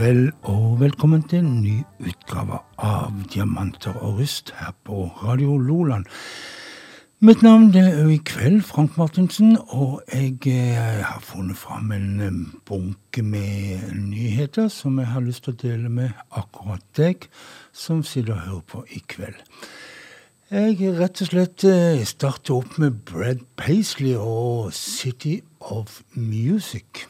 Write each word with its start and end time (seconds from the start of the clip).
kveld 0.00 0.30
og 0.48 0.78
velkommen 0.80 1.22
til 1.28 1.42
en 1.42 1.58
ny 1.60 1.74
utgave 2.00 2.60
av 2.78 3.18
Diamanter 3.34 3.98
og 4.00 4.20
rust 4.20 4.54
her 4.56 4.70
på 4.86 5.10
Radio 5.24 5.58
Loland. 5.58 6.06
Mitt 7.20 7.42
navn 7.44 7.74
er 7.76 8.06
i 8.08 8.14
kveld 8.24 8.62
Frank 8.64 8.94
Martinsen, 8.96 9.58
og 9.76 9.98
jeg 10.08 10.38
eh, 10.48 11.02
har 11.04 11.18
funnet 11.20 11.58
fram 11.60 11.90
en 11.92 12.22
eh, 12.24 12.38
bunke 12.64 13.20
med 13.20 13.90
nyheter 13.92 14.70
som 14.72 14.96
jeg 14.96 15.10
har 15.10 15.20
lyst 15.26 15.44
til 15.44 15.52
å 15.52 15.58
dele 15.60 15.90
med 15.92 16.16
akkurat 16.32 16.80
deg 16.96 17.28
som 17.76 18.00
sitter 18.00 18.38
og 18.38 18.40
hører 18.46 18.64
på 18.72 18.82
i 18.96 19.02
kveld. 19.12 19.36
Jeg 20.48 20.96
rett 20.96 21.20
og 21.20 21.28
slett 21.34 21.68
eh, 21.68 22.00
starter 22.08 22.56
opp 22.56 22.80
med 22.80 23.02
Brad 23.12 23.44
Paisley 23.60 24.16
og 24.16 24.72
City 24.72 25.42
of 25.60 26.00
Music. 26.16 27.04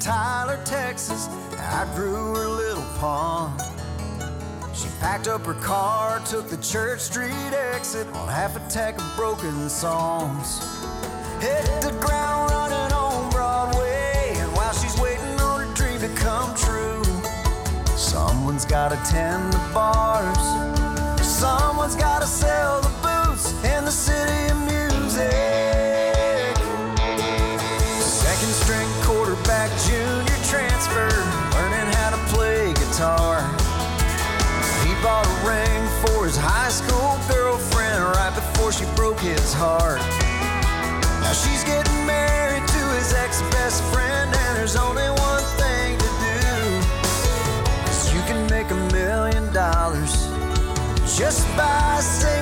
Tyler, 0.00 0.58
Texas, 0.64 1.28
outgrew 1.58 2.34
her 2.34 2.48
little 2.48 2.82
pond. 2.98 3.60
She 4.74 4.88
packed 4.98 5.28
up 5.28 5.44
her 5.44 5.54
car, 5.54 6.20
took 6.20 6.48
the 6.48 6.56
Church 6.56 7.00
Street 7.00 7.52
exit 7.74 8.06
on 8.14 8.26
half 8.26 8.56
a 8.56 8.70
tack 8.70 8.98
of 8.98 9.04
broken 9.14 9.68
songs. 9.68 10.60
Hit 11.40 11.66
the 11.82 11.94
ground 12.00 12.50
running 12.50 12.92
on 12.94 13.30
Broadway, 13.30 14.32
and 14.36 14.50
while 14.56 14.72
she's 14.72 14.98
waiting 14.98 15.38
on 15.40 15.68
her 15.68 15.74
dream 15.74 16.00
to 16.00 16.08
come 16.16 16.54
true, 16.54 17.04
someone's 17.94 18.64
gotta 18.64 18.96
tend 19.10 19.52
the 19.52 19.58
bars, 19.74 21.20
someone's 21.22 21.94
gotta 21.94 22.26
sell 22.26 22.80
the 22.80 22.88
boots 23.02 23.52
in 23.64 23.84
the 23.84 23.92
city 23.92 24.50
of 24.50 24.56
music. 24.56 25.59
Heart. 39.60 40.00
Now 41.20 41.32
she's 41.32 41.62
getting 41.64 42.06
married 42.06 42.66
to 42.66 42.82
his 42.96 43.12
ex 43.12 43.42
best 43.52 43.84
friend, 43.92 44.28
and 44.34 44.56
there's 44.56 44.74
only 44.74 45.08
one 45.30 45.44
thing 45.60 45.98
to 46.00 46.10
do. 46.24 46.40
Cause 47.84 48.08
you 48.14 48.22
can 48.22 48.40
make 48.48 48.70
a 48.70 48.80
million 48.90 49.52
dollars 49.52 50.14
just 51.14 51.44
by 51.58 52.00
singing 52.00 52.39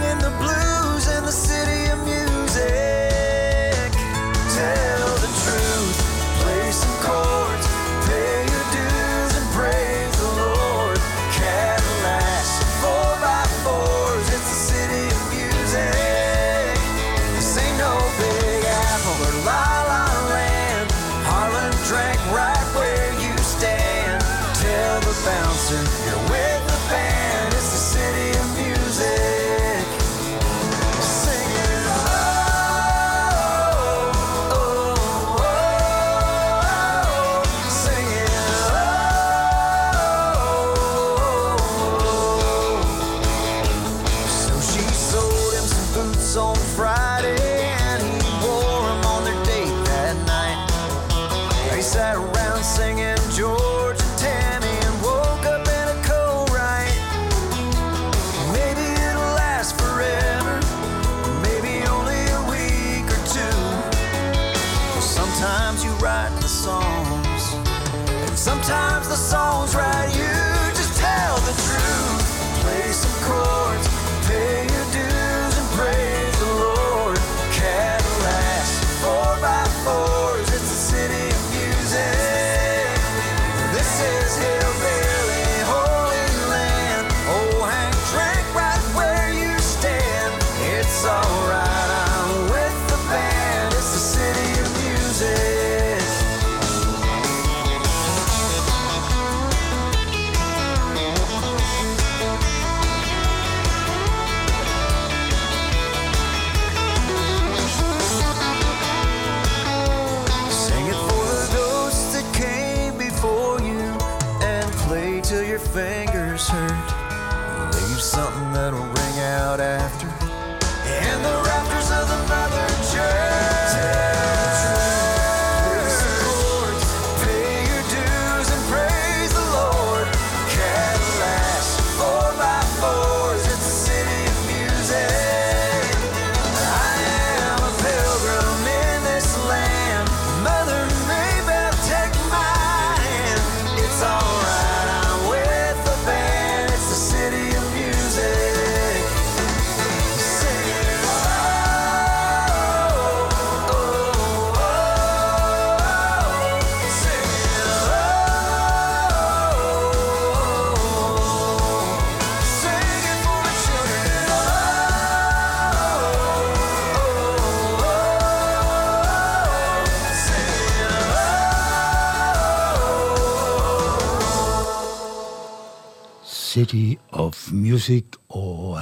Music 177.79 178.05
og 178.29 178.81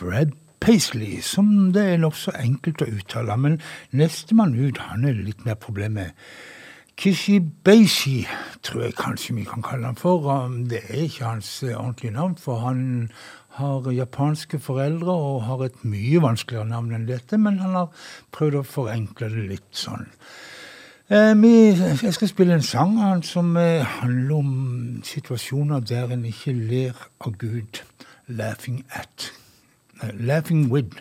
Brad 0.00 0.30
Paisley, 0.60 1.20
som 1.20 1.72
det 1.72 1.82
er 1.92 1.98
nokså 2.00 2.32
enkelt 2.40 2.80
å 2.80 2.86
uttale, 2.88 3.34
men 3.36 3.58
nestemann 3.92 4.54
ut 4.56 4.80
han 4.80 5.04
er 5.04 5.18
litt 5.26 5.44
mer 5.44 5.58
problemet. 5.60 6.16
Kishi 6.96 7.36
Beishi 7.66 8.22
tror 8.64 8.86
jeg 8.86 8.96
kanskje 8.96 9.36
vi 9.36 9.44
kan 9.44 9.66
kalle 9.66 9.90
han 9.90 10.00
for. 10.00 10.24
Det 10.70 10.80
er 10.86 11.04
ikke 11.04 11.34
hans 11.34 11.50
eh, 11.66 11.76
ordentlige 11.76 12.14
navn, 12.16 12.38
for 12.40 12.64
han 12.64 13.10
har 13.58 13.92
japanske 13.92 14.62
foreldre 14.62 15.12
og 15.12 15.44
har 15.50 15.68
et 15.68 15.84
mye 15.84 16.24
vanskeligere 16.24 16.70
navn 16.72 16.96
enn 16.96 17.08
dette, 17.10 17.36
men 17.36 17.60
han 17.60 17.76
har 17.76 18.10
prøvd 18.32 18.62
å 18.62 18.68
forenkle 18.72 19.34
det 19.36 19.48
litt 19.52 19.84
sånn. 19.84 20.08
Eh, 21.12 21.36
jeg 21.36 22.16
skal 22.16 22.32
spille 22.32 22.56
en 22.56 22.64
sang 22.64 22.96
av 22.96 23.18
han 23.18 23.26
som 23.28 23.52
eh, 23.60 23.84
handler 24.00 24.38
om 24.38 24.54
situasjoner 25.04 25.84
der 25.84 26.16
en 26.16 26.24
ikke 26.24 26.56
ler 26.56 27.10
av 27.20 27.36
Gud. 27.36 27.84
'Laughing 28.26 28.84
at'. 28.94 29.32
Uh, 30.02 30.10
'Laughing 30.14 30.70
with'. 30.70 30.94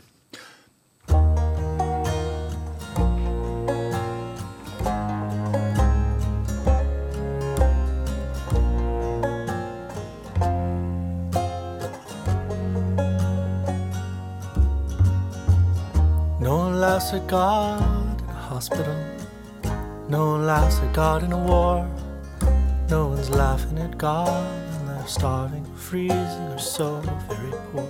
No 16.41 16.67
laughs 16.69 17.13
at 17.13 17.25
God 17.27 18.19
in 18.19 18.29
a 18.29 18.33
hospital. 18.33 18.95
No 20.09 20.31
one 20.31 20.45
laughs 20.45 20.79
at 20.79 20.93
God 20.93 21.23
in 21.23 21.31
a 21.31 21.37
war. 21.37 21.87
No 22.89 23.07
one's 23.07 23.29
laughing 23.29 23.77
at 23.79 23.97
God 23.97 24.63
they're 25.03 25.09
starving, 25.09 25.65
freezing, 25.83 26.47
or 26.53 26.57
so 26.57 27.01
very 27.29 27.51
poor. 27.71 27.87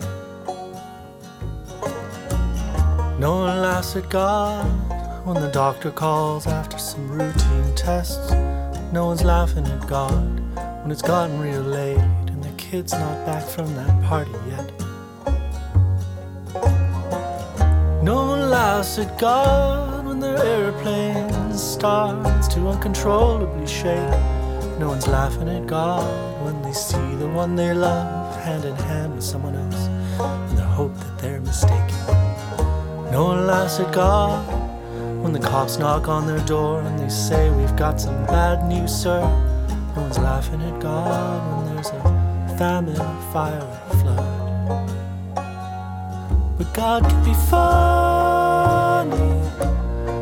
No 3.19 3.35
one 3.37 3.61
laughs 3.61 3.95
at 3.95 4.09
God 4.09 4.65
when 5.25 5.39
the 5.39 5.51
doctor 5.51 5.91
calls 5.91 6.47
after 6.47 6.77
some 6.77 7.07
routine 7.07 7.75
tests. 7.75 8.31
No 8.91 9.05
one's 9.05 9.23
laughing 9.23 9.65
at 9.67 9.87
God 9.87 10.25
when 10.81 10.91
it's 10.91 11.01
gotten 11.03 11.39
real 11.39 11.61
late 11.61 11.97
and 12.31 12.43
the 12.43 12.51
kid's 12.57 12.93
not 12.93 13.25
back 13.25 13.45
from 13.45 13.73
that 13.75 14.03
party 14.03 14.31
yet. 14.49 14.67
No 18.03 18.15
one 18.33 18.49
laughs 18.49 18.97
at 18.97 19.17
God 19.19 20.05
when 20.05 20.19
their 20.19 20.37
airplane 20.43 21.53
starts 21.53 22.47
to 22.49 22.67
uncontrollably 22.67 23.67
shake. 23.67 24.19
No 24.79 24.87
one's 24.89 25.07
laughing 25.07 25.47
at 25.47 25.67
God 25.67 26.03
when 26.43 26.61
they 26.63 26.73
see 26.73 26.97
one 27.33 27.55
they 27.55 27.73
love 27.73 28.35
hand 28.43 28.63
in 28.63 28.75
hand 28.75 29.15
with 29.15 29.23
someone 29.23 29.55
else 29.55 29.87
in 30.51 30.55
the 30.55 30.61
hope 30.63 30.93
that 30.95 31.17
they're 31.17 31.41
mistaken. 31.41 31.97
No 33.11 33.25
one 33.25 33.47
laughs 33.47 33.79
at 33.79 33.91
God 33.91 34.45
when 35.23 35.33
the 35.33 35.39
cops 35.39 35.79
knock 35.79 36.07
on 36.07 36.27
their 36.27 36.45
door 36.45 36.81
and 36.81 36.99
they 36.99 37.09
say, 37.09 37.49
We've 37.49 37.75
got 37.75 37.99
some 37.99 38.25
bad 38.27 38.67
news, 38.67 38.93
sir. 38.93 39.21
No 39.95 40.01
one's 40.03 40.19
laughing 40.19 40.61
at 40.61 40.79
God 40.79 41.65
when 41.65 41.73
there's 41.73 41.87
a 41.87 42.55
famine, 42.57 42.95
fire, 43.31 43.63
or 43.89 43.95
flood. 43.97 44.43
But 46.57 46.71
God 46.75 47.03
can 47.03 47.23
be 47.23 47.33
funny 47.49 49.13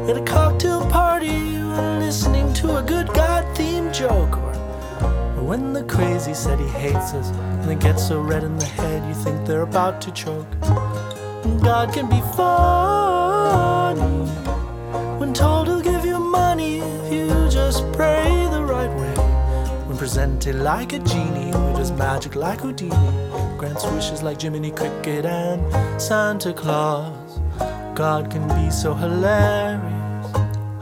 at 0.09 0.15
a 0.17 0.23
cocktail 0.25 0.85
party 0.89 1.27
when 1.27 1.99
listening 1.99 2.53
to 2.53 2.77
a 2.77 2.81
good 2.81 3.07
God 3.13 3.43
themed 3.57 3.93
joke. 3.93 4.50
When 5.51 5.73
the 5.73 5.83
crazy 5.83 6.33
said 6.33 6.61
he 6.61 6.67
hates 6.69 7.13
us 7.13 7.29
and 7.29 7.65
they 7.65 7.75
get 7.75 7.99
so 7.99 8.21
red 8.21 8.45
in 8.45 8.55
the 8.57 8.63
head 8.63 9.05
you 9.05 9.13
think 9.13 9.45
they're 9.45 9.63
about 9.63 9.99
to 10.03 10.11
choke. 10.11 10.47
God 11.61 11.91
can 11.93 12.09
be 12.09 12.21
funny 12.37 13.99
when 15.19 15.33
told 15.33 15.67
he'll 15.67 15.81
give 15.81 16.05
you 16.05 16.19
money 16.19 16.77
if 16.77 17.11
you 17.11 17.49
just 17.49 17.83
pray 17.91 18.47
the 18.49 18.63
right 18.63 18.89
way. 18.97 19.13
When 19.87 19.97
presented 19.97 20.55
like 20.55 20.93
a 20.93 20.99
genie 20.99 21.51
who 21.51 21.73
does 21.73 21.91
magic 21.91 22.35
like 22.35 22.61
Houdini 22.61 23.57
grants 23.57 23.83
wishes 23.87 24.23
like 24.23 24.41
Jiminy 24.41 24.71
Cricket 24.71 25.25
and 25.25 26.01
Santa 26.01 26.53
Claus. 26.53 27.41
God 27.93 28.31
can 28.31 28.47
be 28.47 28.71
so 28.71 28.93
hilarious. 28.93 30.31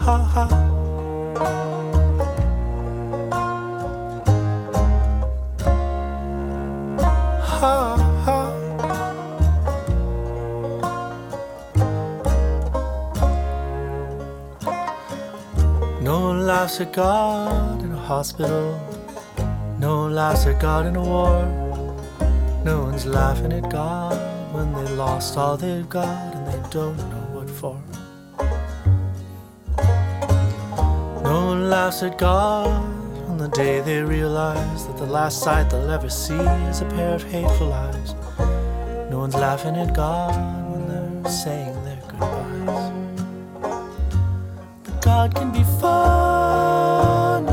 Ha. 0.01 0.18
Ha 0.36 0.69
No 16.09 16.31
laughs 16.31 16.81
at 16.81 16.91
God 16.91 17.83
in 17.83 17.91
a 17.91 17.95
hospital. 17.95 18.67
No 19.77 20.07
laughs 20.07 20.47
at 20.47 20.59
God 20.59 20.88
in 20.88 20.95
a 20.95 21.03
war. 21.03 21.45
No 22.65 22.81
one's 22.85 23.06
laughing 23.06 23.53
at 23.53 23.69
God 23.69 24.17
when 24.51 24.73
they 24.73 24.91
lost 24.94 25.38
all 25.38 25.56
they've 25.56 25.88
got 25.88 26.33
and 26.33 26.47
they 26.47 26.69
don't 26.71 26.97
know 26.97 27.25
what 27.35 27.47
for. 27.47 27.79
No 31.23 31.45
one 31.51 31.69
laughs 31.69 32.01
at 32.01 32.17
God 32.17 32.65
on 33.29 33.38
the 33.38 33.50
day 33.50 33.79
they 33.81 34.01
realize 34.01 34.88
that 34.88 34.97
the 34.97 35.06
last 35.06 35.44
sight 35.44 35.69
they'll 35.69 35.91
ever 35.91 36.09
see 36.09 36.44
is 36.71 36.81
a 36.81 36.85
pair 36.85 37.13
of 37.13 37.21
hateful 37.21 37.71
eyes. 37.71 38.15
No 39.11 39.19
one's 39.19 39.35
laughing 39.35 39.75
at 39.75 39.95
God 39.95 40.33
when 40.71 40.88
they're 40.88 41.31
saying 41.31 41.79
God 45.09 45.33
can 45.33 45.51
be 45.51 45.63
funny 45.81 47.50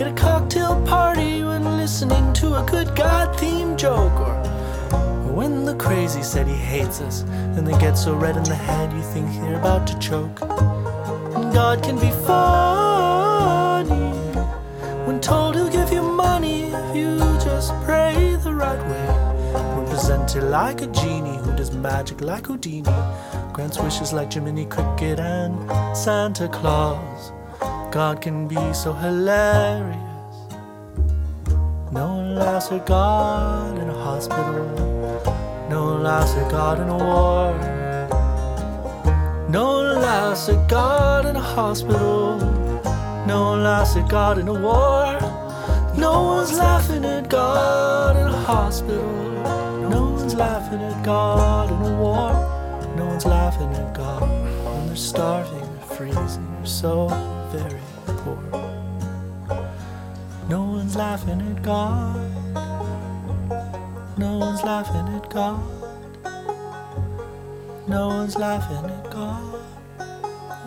at 0.00 0.06
a 0.06 0.12
cocktail 0.16 0.82
party 0.86 1.42
when 1.42 1.62
listening 1.76 2.32
to 2.32 2.54
a 2.54 2.62
good 2.64 2.96
God 2.96 3.36
themed 3.36 3.76
joke. 3.76 4.18
Or, 4.18 4.34
or 5.26 5.32
when 5.34 5.66
the 5.66 5.74
crazy 5.74 6.22
said 6.22 6.48
he 6.48 6.54
hates 6.54 7.02
us 7.02 7.24
and 7.56 7.68
they 7.68 7.78
get 7.78 7.98
so 7.98 8.14
red 8.14 8.38
in 8.38 8.44
the 8.44 8.54
head 8.54 8.90
you 8.90 9.02
think 9.12 9.30
they're 9.42 9.58
about 9.58 9.86
to 9.88 9.98
choke. 9.98 10.40
And 10.40 11.52
God 11.52 11.82
can 11.82 11.96
be 11.96 12.10
funny 12.24 14.10
when 15.06 15.20
told 15.20 15.56
he'll 15.56 15.68
give 15.68 15.92
you 15.92 16.00
money 16.00 16.62
if 16.62 16.96
you 16.96 17.18
just 17.44 17.74
pray 17.82 18.38
the 18.42 18.54
right 18.54 18.82
way. 18.90 19.08
When 19.76 19.86
presented 19.86 20.44
like 20.44 20.80
a 20.80 20.86
genie 20.86 21.36
who 21.36 21.54
does 21.54 21.70
magic 21.70 22.22
like 22.22 22.46
Houdini, 22.46 22.96
grants 23.60 23.78
wishes 23.78 24.10
like 24.14 24.32
Jiminy 24.32 24.64
Cricket 24.64 25.20
and 25.20 25.54
Santa 25.94 26.48
Claus. 26.48 27.30
God 27.92 28.22
can 28.22 28.48
be 28.48 28.56
so 28.72 28.94
hilarious. 28.94 29.98
No 31.92 32.06
one 32.14 32.36
laughs 32.36 32.72
at 32.72 32.86
God 32.86 33.76
in 33.76 33.90
a 33.90 33.92
hospital. 33.92 34.64
No 35.68 35.84
one 35.92 36.02
laughs 36.02 36.32
at 36.36 36.50
God 36.50 36.80
in 36.80 36.88
a 36.88 36.96
war. 36.96 37.52
No 39.50 39.64
one 39.82 39.96
laughs 39.96 40.48
at 40.48 40.66
God 40.66 41.26
in 41.26 41.36
a 41.36 41.46
hospital. 41.56 42.38
No 43.26 43.50
one 43.50 43.62
laughs 43.62 43.94
at 43.94 44.08
God 44.08 44.38
in 44.38 44.48
a 44.48 44.54
war. 44.54 45.20
No 45.98 46.22
one's 46.22 46.54
laughing 46.56 47.04
at 47.04 47.28
God 47.28 48.16
in 48.16 48.26
a 48.26 48.40
hospital. 48.52 49.12
No 49.90 50.12
one's 50.16 50.34
laughing 50.34 50.80
at 50.80 51.04
God 51.04 51.70
in 51.70 51.92
a 51.92 52.00
war. 52.00 52.59
No 53.20 53.26
one's 53.26 53.36
laughing 53.36 53.74
at 53.74 53.94
God 53.94 54.22
when 54.64 54.86
they're 54.86 54.96
starving 54.96 55.60
or 55.60 55.94
freezing 55.94 56.56
or 56.58 56.64
so 56.64 57.08
very 57.52 57.78
poor. 58.06 58.40
No 60.48 60.64
one's 60.64 60.96
laughing 60.96 61.38
at 61.42 61.62
God. 61.62 62.16
No 64.16 64.38
one's 64.38 64.62
laughing 64.62 65.06
at 65.14 65.28
God. 65.28 65.60
No 67.86 68.08
one's 68.08 68.38
laughing 68.38 68.90
at 68.90 69.10
God. 69.10 69.60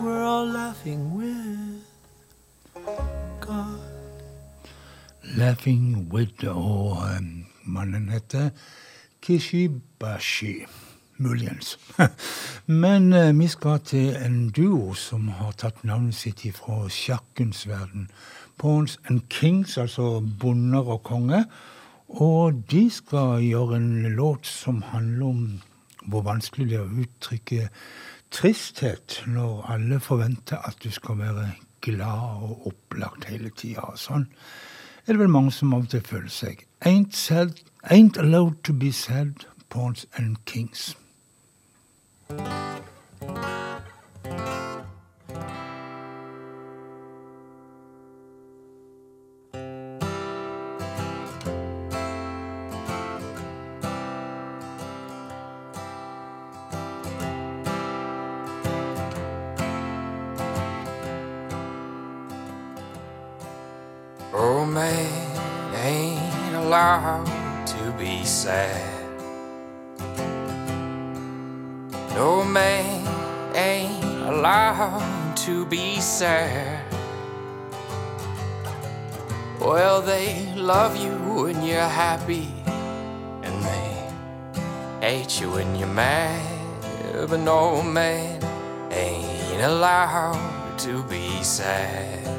We're 0.00 0.22
all 0.22 0.46
laughing 0.46 1.12
with 1.16 1.82
God. 3.40 3.80
Laughing 5.36 6.08
with, 6.08 6.44
og 6.44 7.02
um, 7.02 7.46
mannen 7.66 8.08
heter 8.10 8.52
Kishibashi. 9.20 10.68
Muligens. 11.16 11.78
Men 12.66 13.12
uh, 13.12 13.38
vi 13.38 13.48
skal 13.48 13.80
til 13.86 14.16
en 14.16 14.50
duo 14.50 14.94
som 14.98 15.28
har 15.28 15.52
tatt 15.58 15.84
navnet 15.84 16.14
sitt 16.14 16.42
fra 16.56 16.88
sjakkens 16.90 17.68
verden. 17.68 18.08
Pawns 18.58 18.98
and 19.08 19.20
Kings, 19.30 19.78
altså 19.78 20.20
bonder 20.40 20.88
og 20.96 21.02
konge. 21.02 21.44
Og 22.08 22.64
de 22.70 22.90
skal 22.90 23.42
gjøre 23.42 23.76
en 23.76 24.02
låt 24.16 24.46
som 24.46 24.82
handler 24.82 25.26
om 25.26 25.46
hvor 26.04 26.22
vanskelig 26.26 26.68
det 26.68 26.76
er 26.78 26.84
å 26.84 27.04
uttrykke 27.04 27.68
tristhet 28.34 29.22
når 29.30 29.64
alle 29.72 30.00
forventer 30.02 30.60
at 30.68 30.76
du 30.84 30.90
skal 30.92 31.18
være 31.18 31.48
glad 31.84 32.44
og 32.44 32.68
opplagt 32.72 33.28
hele 33.30 33.50
tida. 33.56 33.94
Sånn 33.96 34.26
er 35.04 35.14
det 35.14 35.20
vel 35.20 35.32
mange 35.32 35.52
som 35.52 35.74
av 35.76 35.86
og 35.86 35.90
til 35.92 36.04
føler 36.04 36.32
seg. 36.32 36.66
Ain't, 36.84 37.16
sad, 37.16 37.60
ain't 37.90 38.20
allowed 38.20 38.60
to 38.64 38.72
be 38.72 38.92
sad, 38.92 39.46
Pawns 39.68 40.06
and 40.16 40.38
Kings. 40.44 40.94
Oh 42.36 42.84
Well, 79.60 80.00
they 80.00 80.54
love 80.56 80.96
you 80.96 81.12
when 81.42 81.62
you're 81.62 81.80
happy, 81.80 82.48
and 83.42 83.62
they 83.62 85.06
hate 85.06 85.38
you 85.40 85.50
when 85.50 85.76
you're 85.76 85.86
mad. 85.86 86.40
But 87.28 87.40
no 87.40 87.82
man 87.82 88.42
ain't 88.90 89.62
allowed 89.62 90.78
to 90.78 91.02
be 91.04 91.42
sad. 91.42 92.33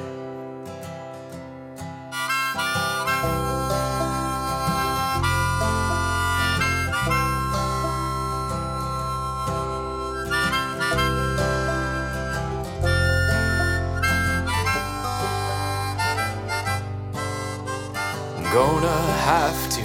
Gonna 18.56 19.02
have 19.28 19.70
to 19.70 19.82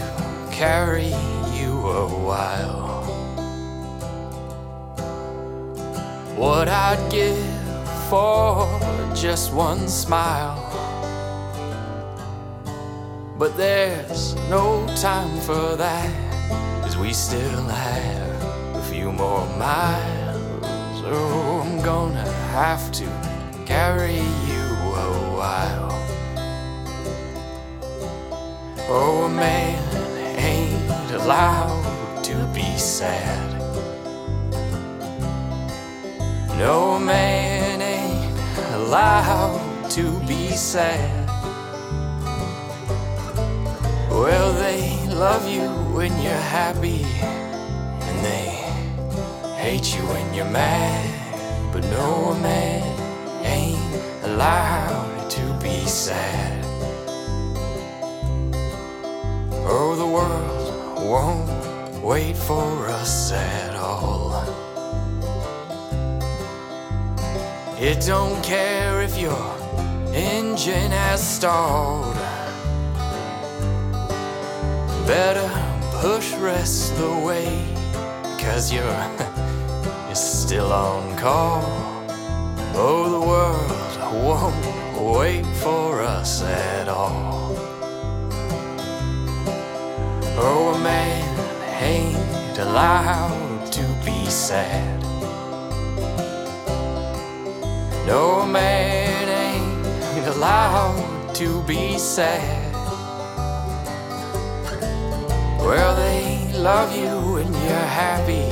carry 0.53 1.09
you 1.59 1.73
a 1.89 2.07
while. 2.07 3.03
What 6.37 6.69
I'd 6.69 7.05
give 7.11 7.37
for 8.09 8.69
just 9.13 9.53
one 9.53 9.89
smile. 9.89 10.63
But 13.37 13.57
there's 13.57 14.37
no 14.49 14.87
time 14.95 15.41
for 15.41 15.75
that, 15.75 16.09
cause 16.85 16.97
we 16.97 17.13
still 17.13 17.65
have 17.65 18.77
a 18.77 18.83
few 18.83 19.11
more 19.11 19.47
miles. 19.59 21.03
Oh, 21.07 21.67
I'm 21.67 21.83
gonna 21.83 22.31
have 22.53 22.93
to 22.93 23.07
carry 23.67 24.19
you 24.47 24.65
a 24.95 25.35
while. 25.37 25.90
Oh, 28.93 29.27
a 29.27 29.29
man 29.29 30.37
ain't 30.37 31.13
allowed 31.13 32.25
to 32.25 32.35
be 32.53 32.77
sad. 32.77 33.49
No 36.59 36.99
man 36.99 37.81
ain't 37.81 38.59
allowed 38.75 39.89
to 39.91 40.19
be 40.27 40.49
sad. 40.57 41.29
Well, 44.11 44.53
they 44.55 45.07
love 45.15 45.49
you 45.49 45.69
when 45.95 46.11
you're 46.21 46.47
happy, 46.59 47.05
and 48.09 48.25
they 48.25 48.51
hate 49.55 49.95
you 49.95 50.03
when 50.03 50.35
you're 50.35 50.51
mad. 50.51 51.73
But 51.73 51.85
no 51.85 52.35
man 52.43 52.83
ain't 53.45 54.25
allowed 54.25 55.31
to 55.31 55.59
be 55.63 55.87
sad. 55.87 56.60
Oh, 59.73 59.95
the 59.95 60.05
world 60.05 60.99
won't 61.09 62.03
wait 62.03 62.37
for 62.37 62.89
us 62.89 63.31
at 63.31 63.77
all. 63.77 64.35
It 67.79 68.05
don't 68.05 68.43
care 68.43 69.01
if 69.01 69.17
your 69.17 69.57
engine 70.13 70.91
has 70.91 71.23
stalled. 71.23 72.17
Better 75.07 75.49
push 76.01 76.35
rest 76.35 76.97
the 76.97 77.15
way, 77.25 77.47
cause 78.41 78.73
you're, 78.73 78.85
you're 80.07 80.15
still 80.17 80.73
on 80.73 81.17
call. 81.17 81.63
Oh, 82.75 83.09
the 83.09 83.25
world 83.33 83.71
won't 84.25 85.17
wait 85.17 85.47
for 85.63 86.03
us 86.03 86.43
at 86.43 86.89
all. 86.89 87.40
Oh, 90.43 90.75
a 90.75 90.79
man 90.83 91.83
ain't 91.83 92.59
allowed 92.59 93.71
to 93.73 93.83
be 94.05 94.25
sad. 94.31 95.03
No 98.07 98.47
man 98.47 99.29
ain't 99.29 100.27
allowed 100.27 101.35
to 101.35 101.63
be 101.65 101.99
sad. 101.99 102.75
Well, 105.59 105.95
they 105.95 106.51
love 106.55 106.97
you 106.97 107.35
when 107.35 107.53
you're 107.53 107.91
happy, 108.03 108.49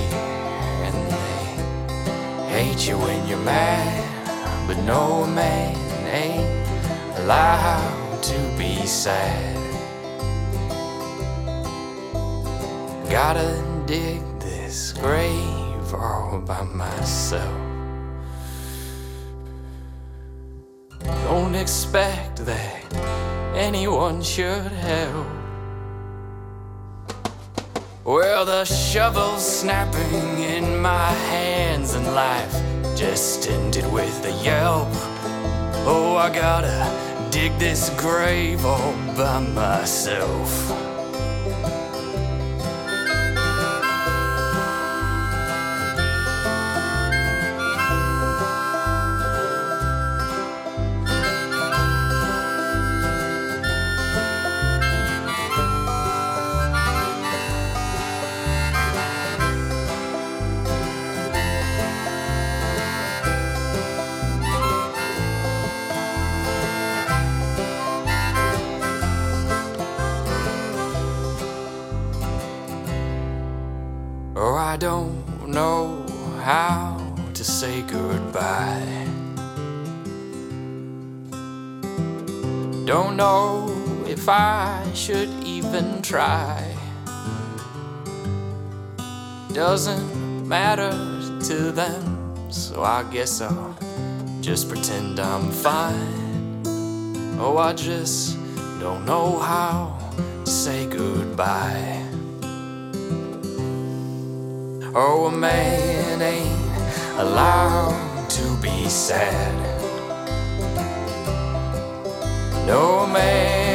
and 0.84 0.94
they 1.10 2.52
hate 2.52 2.86
you 2.86 2.98
when 2.98 3.26
you're 3.26 3.38
mad. 3.38 4.04
But 4.66 4.76
no 4.84 5.26
man 5.26 5.74
ain't 6.06 7.18
allowed 7.20 8.22
to 8.24 8.38
be 8.58 8.86
sad. 8.86 9.57
Gotta 13.10 13.64
dig 13.86 14.22
this 14.38 14.92
grave 14.92 15.94
all 15.94 16.42
by 16.46 16.62
myself. 16.62 17.60
Don't 21.24 21.54
expect 21.54 22.44
that 22.44 22.84
anyone 23.54 24.22
should 24.22 24.72
help. 24.72 25.26
Well, 28.04 28.44
the 28.44 28.64
shovel's 28.66 29.60
snapping 29.60 30.38
in 30.38 30.78
my 30.78 31.10
hands, 31.32 31.94
and 31.94 32.06
life 32.14 32.54
just 32.94 33.48
ended 33.48 33.90
with 33.90 34.24
a 34.26 34.32
yelp. 34.44 34.88
Oh, 35.86 36.16
I 36.16 36.28
gotta 36.28 37.30
dig 37.30 37.56
this 37.58 37.90
grave 37.98 38.66
all 38.66 38.92
by 39.16 39.40
myself. 39.40 40.87
Should 84.98 85.30
even 85.44 86.02
try. 86.02 86.60
Doesn't 89.52 90.48
matter 90.48 90.90
to 91.46 91.70
them, 91.70 92.50
so 92.50 92.82
I 92.82 93.04
guess 93.04 93.40
I'll 93.40 93.76
just 94.40 94.68
pretend 94.68 95.20
I'm 95.20 95.50
fine. 95.52 96.64
Oh, 97.38 97.58
I 97.58 97.74
just 97.74 98.36
don't 98.80 99.06
know 99.06 99.38
how 99.38 99.96
to 100.44 100.50
say 100.50 100.86
goodbye. 100.86 102.04
Oh, 104.96 105.30
a 105.32 105.36
man 105.36 106.20
ain't 106.20 107.20
allowed 107.20 108.28
to 108.30 108.56
be 108.60 108.88
sad. 108.88 109.54
No 112.66 113.06
man 113.06 113.67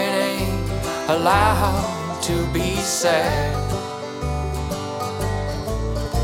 allowed 1.10 2.22
to 2.24 2.46
be 2.54 2.76
sad. 2.76 3.54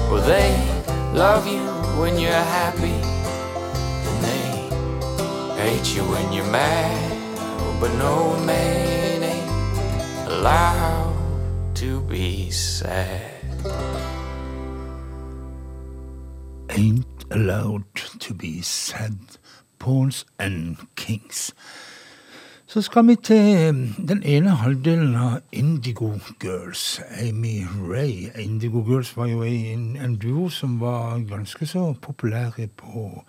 Well, 0.10 0.22
they 0.26 0.56
love 1.14 1.46
you 1.48 1.66
when 2.00 2.18
you're 2.18 2.32
happy, 2.32 2.98
and 4.08 4.24
they 4.24 5.62
hate 5.62 5.96
you 5.96 6.04
when 6.04 6.32
you're 6.32 6.52
mad. 6.52 7.18
But 7.82 7.94
no 7.96 8.38
man 8.46 9.24
ain't 9.24 10.30
allowed 10.30 11.76
to 11.76 12.02
be 12.02 12.50
sad. 12.50 13.32
Ain't 16.70 17.26
allowed 17.32 17.96
to 17.96 18.34
be 18.34 18.62
sad. 18.62 19.18
Pawns 19.78 20.26
and 20.40 20.78
Kings. 20.96 21.54
Så 22.70 22.82
skal 22.82 23.08
vi 23.08 23.16
til 23.16 23.78
den 24.08 24.20
ene 24.24 24.52
halvdelen 24.62 25.16
av 25.18 25.40
Indigo 25.52 26.12
Girls. 26.44 27.00
Amy 27.18 27.64
Ray. 27.66 28.28
Indigo 28.38 28.84
Girls 28.86 29.10
var 29.18 29.26
jo 29.26 29.42
en, 29.42 29.96
en 29.98 30.14
duo 30.22 30.52
som 30.54 30.76
var 30.78 31.18
ganske 31.32 31.66
så 31.66 31.96
populære 32.02 32.68
på 32.78 33.24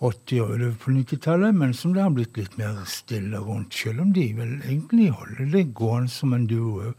80- 0.00 0.40
og 0.40 0.74
på 0.82 0.96
90-tallet, 0.96 1.54
men 1.54 1.74
som 1.74 1.94
det 1.94 2.02
har 2.02 2.10
blitt 2.10 2.36
litt 2.36 2.58
mer 2.58 2.82
stille 2.90 3.38
rundt, 3.38 3.70
selv 3.70 4.02
om 4.02 4.10
de 4.18 4.26
vel 4.34 4.58
egentlig 4.66 5.12
holder 5.14 5.54
det 5.54 5.64
gående 5.78 6.10
som 6.10 6.34
en 6.34 6.50
duo. 6.50 6.92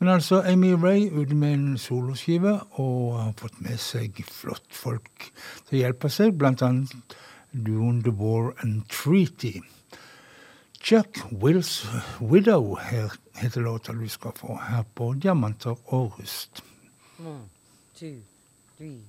Men 0.00 0.14
altså, 0.18 0.42
Amy 0.42 0.74
Ray 0.74 1.06
ute 1.06 1.38
med 1.38 1.54
en 1.54 1.78
soloskive 1.78 2.58
og 2.82 3.14
har 3.20 3.32
fått 3.38 3.62
med 3.62 3.78
seg 3.78 4.24
flott 4.26 4.66
folk 4.74 5.30
til 5.68 5.78
å 5.78 5.86
hjelpe 5.86 6.10
seg, 6.10 6.34
annet 6.42 7.18
duoen 7.54 8.02
The 8.02 8.10
War 8.10 8.56
and 8.58 8.88
Treaty. 8.90 9.60
Chuck 10.88 11.18
Wills 11.30 11.86
Widow 12.18 12.78
heter 13.34 13.60
låta 13.60 13.92
du 13.92 14.08
skal 14.08 14.32
få 14.32 14.60
her 14.68 14.84
på 14.94 15.12
Diamanter 15.12 15.76
three. 18.78 19.02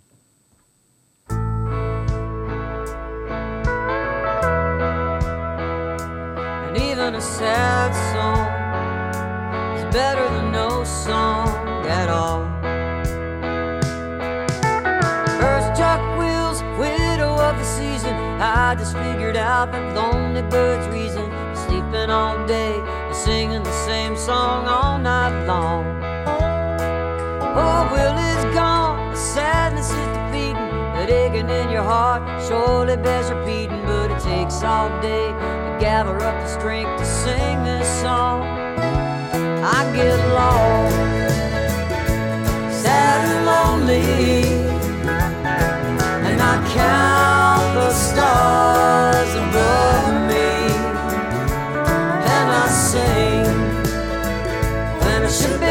And 6.68 6.78
even 6.78 7.16
a 7.16 7.22
sad 7.22 7.96
song 8.12 8.48
is 9.78 9.96
better 9.96 10.30
than 10.30 10.52
no 10.52 10.84
song 10.84 11.48
at 11.88 12.10
all. 12.10 12.44
First 15.40 15.80
Chuck 15.80 16.02
Wills, 16.18 16.62
widow 16.78 17.32
of 17.50 17.58
the 17.58 17.64
season. 17.64 18.14
I 18.42 18.76
just 18.76 18.98
figured 18.98 19.38
out 19.38 19.72
that 19.72 19.96
lonely 19.96 20.42
bird's 20.42 20.88
reason 20.88 21.29
sleeping 21.70 22.10
all 22.10 22.48
day 22.48 22.82
and 22.82 23.16
singing 23.16 23.64
the 23.64 23.86
same 23.86 24.18
song 24.18 24.66
all 24.66 24.98
night 24.98 25.46
long. 25.46 25.86
Oh, 27.56 27.88
Will 27.94 28.18
is 28.18 28.44
gone, 28.56 29.12
the 29.12 29.18
sadness 29.18 29.90
is 29.92 30.08
defeating, 30.18 30.56
that 30.96 31.10
aching 31.10 31.50
in 31.50 31.70
your 31.70 31.84
heart 31.84 32.24
surely 32.48 32.98
bears 32.98 33.30
repeating, 33.32 33.84
but 33.84 34.10
it 34.10 34.20
takes 34.20 34.64
all 34.64 34.90
day 35.02 35.28
to 35.28 35.78
gather 35.80 36.16
up 36.16 36.36
the 36.44 36.48
strength 36.48 36.98
to 37.00 37.06
sing 37.06 37.64
this 37.64 37.88
song. 38.02 38.42
I 39.78 39.80
get 39.96 40.18
lost, 40.34 41.09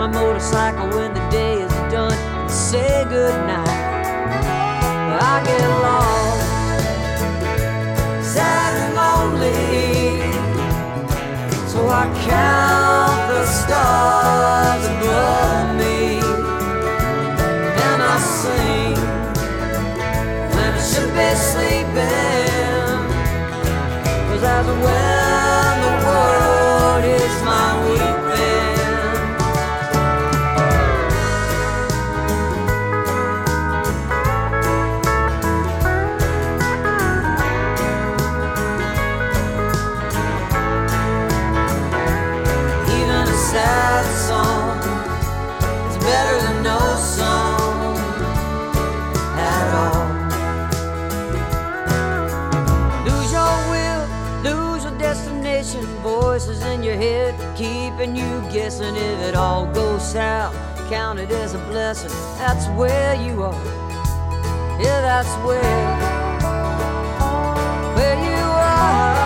my 0.00 0.06
motorcycle 0.06 0.88
when 0.96 1.12
the 1.12 1.20
day 1.28 1.60
is 1.60 1.70
done 1.92 2.10
and 2.10 2.50
say 2.50 3.04
goodnight. 3.10 3.68
I 3.68 5.42
get 5.44 5.68
lost, 5.84 6.40
sad 8.34 8.72
and 8.80 8.94
lonely. 8.96 10.22
So 11.68 11.86
I 11.86 12.04
count 12.30 13.20
the 13.28 13.44
stars 13.44 14.84
above 14.94 15.76
me, 15.76 15.98
and 17.84 18.00
I 18.02 18.16
sing 18.40 18.96
when 20.54 20.72
I 20.72 20.82
should 20.90 21.12
be 21.12 21.28
sleeping. 21.50 23.00
Cause 24.28 24.40
that's 24.40 24.66
when 24.66 25.19
If 59.02 59.20
it 59.20 59.34
all 59.34 59.64
goes 59.72 60.12
south, 60.12 60.54
count 60.90 61.18
it 61.18 61.30
as 61.30 61.54
a 61.54 61.58
blessing. 61.70 62.10
That's 62.36 62.66
where 62.78 63.14
you 63.14 63.42
are. 63.42 63.64
Yeah, 64.78 65.00
that's 65.00 65.34
where. 65.46 65.62
Where 67.96 68.16
you 68.16 68.44
are. 68.44 69.19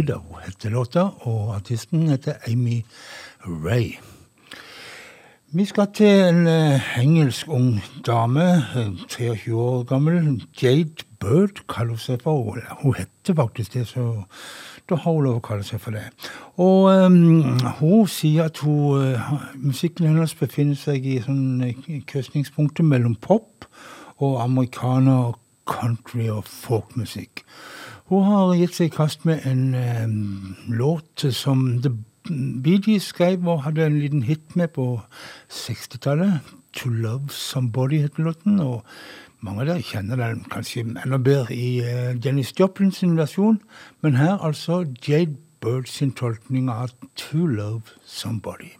Widow 0.00 0.38
heter 0.44 0.70
låta, 0.70 1.02
og 1.28 1.54
artisten 1.54 2.08
heter 2.08 2.32
Amy 2.48 2.84
Ray. 3.44 3.98
Vi 5.52 5.64
skal 5.64 5.90
til 5.94 6.06
en 6.06 6.46
eh, 6.48 6.86
engelsk 7.02 7.48
ung 7.52 7.82
dame, 8.06 8.46
eh, 8.76 8.94
23 9.08 9.52
år 9.54 9.82
gammel. 9.84 10.40
Jade 10.62 11.04
Bird 11.20 11.60
kaller 11.68 11.90
hun 11.90 12.00
seg 12.00 12.22
for. 12.22 12.56
Hun 12.82 12.94
heter 12.96 13.36
faktisk 13.36 13.74
det, 13.74 13.86
så 13.88 14.22
da 14.88 14.96
har 14.96 15.12
hun 15.12 15.26
lov 15.26 15.42
å 15.42 15.44
kalle 15.50 15.68
seg 15.68 15.82
for 15.84 15.92
det. 15.92 16.06
Og 16.56 16.88
um, 16.88 17.60
hun 17.82 18.08
sier 18.08 18.48
at 18.48 18.62
hun, 18.64 19.04
eh, 19.04 19.36
musikken 19.60 20.08
hennes 20.08 20.32
befinner 20.34 20.80
seg 20.80 21.04
i 21.04 21.18
sånn 21.26 21.60
eh, 21.66 22.00
krysningspunktet 22.08 22.88
mellom 22.88 23.18
pop 23.20 23.68
og 24.16 24.40
amerikaner 24.46 25.36
country 25.68 26.30
og 26.32 26.48
folkmusikk. 26.48 27.44
Hun 28.10 28.24
har 28.26 28.56
gitt 28.58 28.74
seg 28.74 28.88
i 28.88 28.94
kast 28.96 29.22
med 29.22 29.44
en 29.46 29.74
eh, 29.78 30.08
låt 30.74 31.22
som 31.30 31.60
The 31.82 31.92
Bee 32.30 32.98
skrev 32.98 33.46
og 33.46 33.62
hadde 33.62 33.86
en 33.86 34.00
liten 34.02 34.24
hit 34.26 34.56
med 34.58 34.72
på 34.74 35.00
60-tallet. 35.46 36.40
'To 36.72 36.90
Love 36.90 37.30
Somebody' 37.30 38.02
heter 38.02 38.22
låten. 38.22 38.60
og 38.60 38.82
mange 39.40 39.60
av 39.60 39.66
dere 39.66 39.86
kjenner 39.86 40.16
den 40.16 40.42
kanskje 40.50 40.82
enda 40.82 41.18
bedre 41.18 41.54
i 41.54 41.80
uh, 41.80 42.18
Dennis 42.18 42.52
Joplins 42.60 43.02
versjon, 43.02 43.60
men 44.02 44.18
her 44.18 44.42
altså 44.42 44.84
Jade 45.08 45.36
Bird 45.60 45.86
sin 45.86 46.12
tolkning 46.12 46.68
av 46.68 46.90
'To 47.16 47.46
Love 47.46 47.82
Somebody'. 48.06 48.79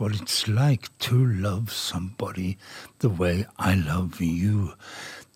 What 0.00 0.12
it's 0.12 0.48
like 0.48 0.88
to 0.98 1.26
love 1.26 1.72
somebody 1.72 2.58
the 2.98 3.08
way 3.08 3.46
I 3.58 3.74
love 3.74 4.20
you. 4.20 4.72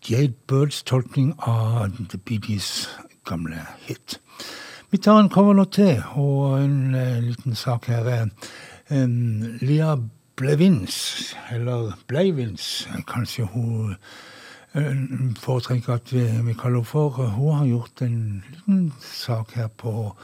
Jade 0.01 0.35
Birds 0.47 0.83
tolkning 0.83 1.33
av 1.39 2.07
The 2.09 2.17
Bee 2.17 2.59
gamle 3.25 3.65
hit. 3.87 4.19
Vi 4.89 4.97
tar 4.97 5.19
en 5.19 5.29
coverlåt 5.29 5.71
til, 5.71 6.03
og 6.13 6.63
en 6.63 6.95
uh, 6.95 7.19
liten 7.23 7.55
sak 7.55 7.85
her. 7.85 8.29
Um, 8.89 9.57
Lia 9.61 9.95
Blevins, 10.35 11.35
eller 11.51 11.93
Bleivins, 12.07 12.89
kanskje 13.07 13.45
hun 13.45 13.95
uh, 14.75 15.35
foretrekker 15.39 15.93
at 15.93 16.13
vi, 16.13 16.25
vi 16.43 16.53
kaller 16.53 16.81
henne 16.81 16.85
for. 16.85 17.09
Hun 17.09 17.53
har 17.53 17.65
gjort 17.65 18.01
en 18.01 18.43
liten 18.49 18.93
sak 19.01 19.53
her 19.53 19.67
på 19.67 20.15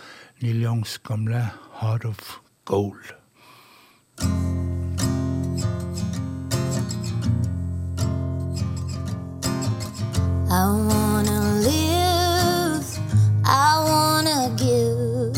Neil 0.42 0.64
Youngs 0.64 0.98
gamle 0.98 1.50
Heart 1.82 2.06
of 2.06 2.38
Gold. 2.66 3.16
I 10.50 10.66
wanna 10.90 11.60
live, 11.62 12.86
I 13.44 13.84
wanna 13.84 14.50
give. 14.58 15.36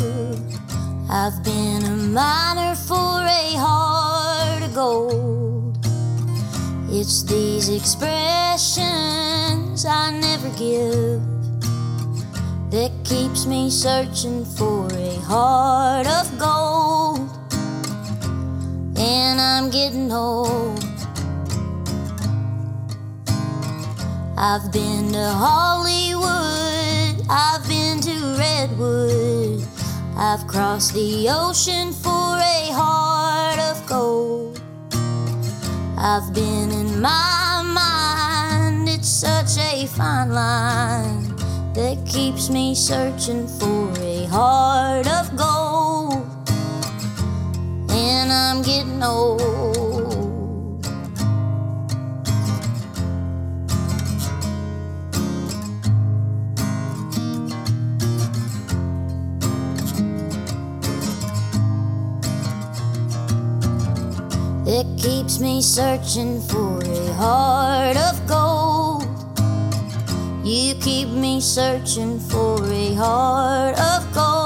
I've 1.10 1.44
been 1.44 1.84
a 1.84 1.96
miner 1.96 2.76
for 2.76 3.26
a 3.26 3.56
heart 3.58 4.62
of 4.62 4.74
gold. 4.76 5.84
It's 6.90 7.24
these 7.24 7.70
expressions 7.70 8.80
I 9.86 10.12
never 10.12 10.50
give 10.58 11.22
that 12.70 12.92
keeps 13.04 13.48
me 13.48 13.72
searching 13.72 14.46
for 14.46 14.88
a 14.94 15.16
heart 15.22 16.06
of 16.06 16.38
gold. 16.38 17.39
And 19.00 19.40
I'm 19.40 19.70
getting 19.70 20.12
old. 20.12 20.84
I've 24.42 24.72
been 24.72 25.12
to 25.14 25.28
Hollywood, 25.30 27.26
I've 27.30 27.68
been 27.68 28.02
to 28.02 28.36
Redwood, 28.38 29.68
I've 30.18 30.48
crossed 30.48 30.94
the 30.94 31.28
ocean 31.30 31.92
for 31.92 32.38
a 32.38 32.72
heart 32.72 33.60
of 33.60 33.86
gold. 33.86 34.62
I've 35.98 36.34
been 36.34 36.72
in 36.72 37.02
my 37.02 37.62
mind, 37.66 38.88
it's 38.88 39.10
such 39.10 39.58
a 39.58 39.88
fine 39.88 40.32
line 40.32 41.36
that 41.74 41.98
keeps 42.06 42.50
me 42.50 42.76
searching 42.76 43.46
for 43.46 43.94
a 44.00 44.26
heart 44.26 45.08
of 45.08 45.36
gold. 45.38 45.69
Old. 49.02 49.60
that 64.70 64.86
keeps 64.98 65.40
me 65.40 65.62
searching 65.62 66.40
for 66.42 66.80
a 66.84 67.14
heart 67.14 67.98
of 67.98 68.28
gold. 68.28 69.04
You 70.44 70.76
keep 70.76 71.10
me 71.10 71.42
searching 71.42 72.20
for 72.20 72.64
a 72.72 72.94
heart 72.94 73.80
of 73.80 74.14
gold. 74.14 74.39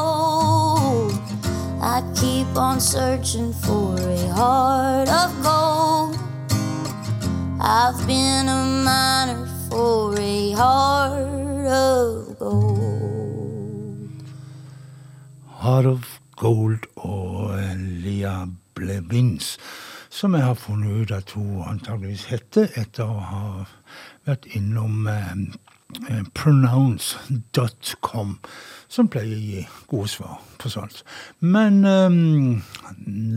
Keep 2.53 2.61
on 2.61 2.79
searching 2.79 3.51
for 3.51 3.97
a 3.97 4.27
heart 4.27 5.09
of 5.09 5.41
gold. 5.41 6.19
I've 7.59 8.05
been 8.05 8.47
a 8.47 8.83
miner 8.85 9.47
for 9.71 10.13
a 10.19 10.51
heart 10.51 11.65
of 11.65 12.37
gold. 12.37 14.11
Heart 15.47 15.85
of 15.87 16.19
Gold 16.35 16.85
og 16.95 17.57
Lia 17.75 18.45
Blevins, 18.75 19.57
som 20.09 20.35
jeg 20.35 20.43
har 20.43 20.53
funnet 20.53 21.01
ut 21.01 21.11
at 21.11 21.31
hun 21.31 21.63
antageligvis 21.65 22.29
heter 22.29 22.69
etter 22.77 23.09
å 23.09 23.17
ha 23.31 23.65
vært 24.29 24.45
innom 24.53 25.07
eh, 25.09 25.33
eh 26.05 26.21
pronounce.com, 26.37 28.37
som 28.93 29.09
pleier 29.09 29.33
å 29.33 29.41
gi 29.41 29.61
gode 29.89 30.09
svar 30.11 30.35
på 30.61 30.69
sånt. 30.69 31.01
Men 31.41 31.81
um, 31.85 32.61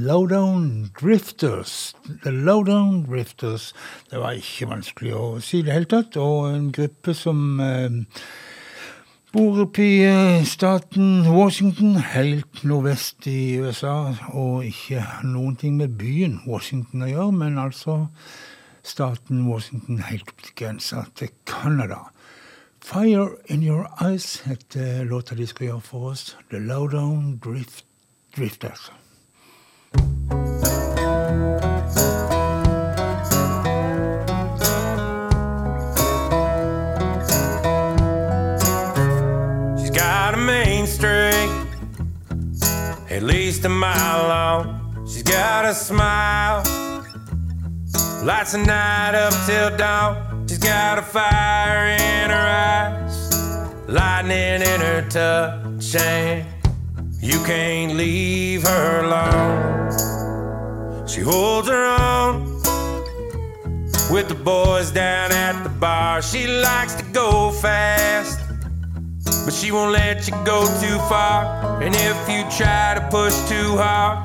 Lowdown 0.06 0.90
Drifters 0.98 1.94
The 2.24 2.32
Lowdown 2.34 3.06
Drifters 3.06 3.70
Det 4.10 4.20
var 4.20 4.36
ikke 4.36 4.68
vanskelig 4.74 5.14
å 5.16 5.24
si 5.40 5.62
i 5.62 5.66
det 5.66 5.72
hele 5.72 5.88
tatt. 5.90 6.18
Og 6.20 6.50
en 6.50 6.68
gruppe 6.76 7.16
som 7.16 7.40
um, 7.60 8.02
bor 9.32 9.62
oppe 9.66 9.84
i 9.84 9.96
eh, 10.06 10.44
staten 10.48 11.26
Washington, 11.28 11.96
helt 12.14 12.62
nordvest 12.64 13.26
i 13.28 13.58
USA, 13.60 14.14
og 14.32 14.64
ikke 14.64 15.02
noen 15.28 15.58
ting 15.60 15.74
med 15.76 15.96
byen 15.98 16.38
Washington 16.46 17.04
å 17.04 17.10
gjøre, 17.10 17.34
men 17.42 17.58
altså 17.60 17.98
staten 18.86 19.44
Washington 19.50 20.00
helt 20.06 20.30
opp 20.30 20.46
til 20.46 20.56
grensa 20.62 21.04
til 21.18 21.34
Canada. 21.48 22.06
Fire 22.86 23.36
In 23.46 23.62
Your 23.62 23.88
Eyes 24.00 24.42
heter 24.44 25.04
låta 25.04 25.34
de 25.34 25.46
skal 25.46 25.66
gjøre 25.66 25.80
for 25.80 26.10
oss. 26.10 26.36
The 26.50 26.58
Lowdown 26.58 27.40
Drift 27.44 27.84
Drifters. 28.36 28.92
She's 39.78 39.90
got 39.90 40.34
a 40.34 40.36
main 40.36 40.86
street, 40.86 41.50
at 43.10 43.22
least 43.22 43.64
a 43.64 43.68
mile 43.68 44.28
long. 44.28 45.06
She's 45.08 45.24
got 45.24 45.64
a 45.64 45.74
smile, 45.74 46.62
lights 48.22 48.52
the 48.52 48.58
night 48.58 49.16
up 49.16 49.32
till 49.46 49.76
dawn. 49.76 50.25
Got 50.66 50.98
a 50.98 51.02
fire 51.02 51.86
in 51.86 52.30
her 52.30 52.48
eyes, 52.74 53.16
lightning 53.88 54.62
in 54.62 54.80
her 54.80 55.02
touch, 55.08 55.94
and 55.94 56.44
you 57.20 57.38
can't 57.44 57.94
leave 57.94 58.64
her 58.64 59.04
alone. 59.04 59.96
She 61.06 61.20
holds 61.20 61.68
her 61.68 61.84
own 61.84 62.44
with 64.10 64.28
the 64.28 64.34
boys 64.34 64.90
down 64.90 65.30
at 65.30 65.62
the 65.62 65.68
bar. 65.68 66.20
She 66.20 66.48
likes 66.48 66.94
to 66.96 67.04
go 67.12 67.52
fast 67.52 68.40
but 69.44 69.54
she 69.54 69.70
won't 69.70 69.92
let 69.92 70.26
you 70.26 70.34
go 70.44 70.66
too 70.80 70.98
far. 71.08 71.80
And 71.80 71.94
if 71.94 72.28
you 72.28 72.42
try 72.50 72.94
to 72.96 73.08
push 73.12 73.34
too 73.48 73.76
hard, 73.76 74.18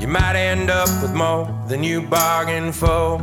you 0.00 0.08
might 0.08 0.34
end 0.34 0.70
up 0.70 0.88
with 1.00 1.14
more 1.14 1.46
than 1.68 1.84
you 1.84 2.02
bargained 2.02 2.74
for. 2.74 3.20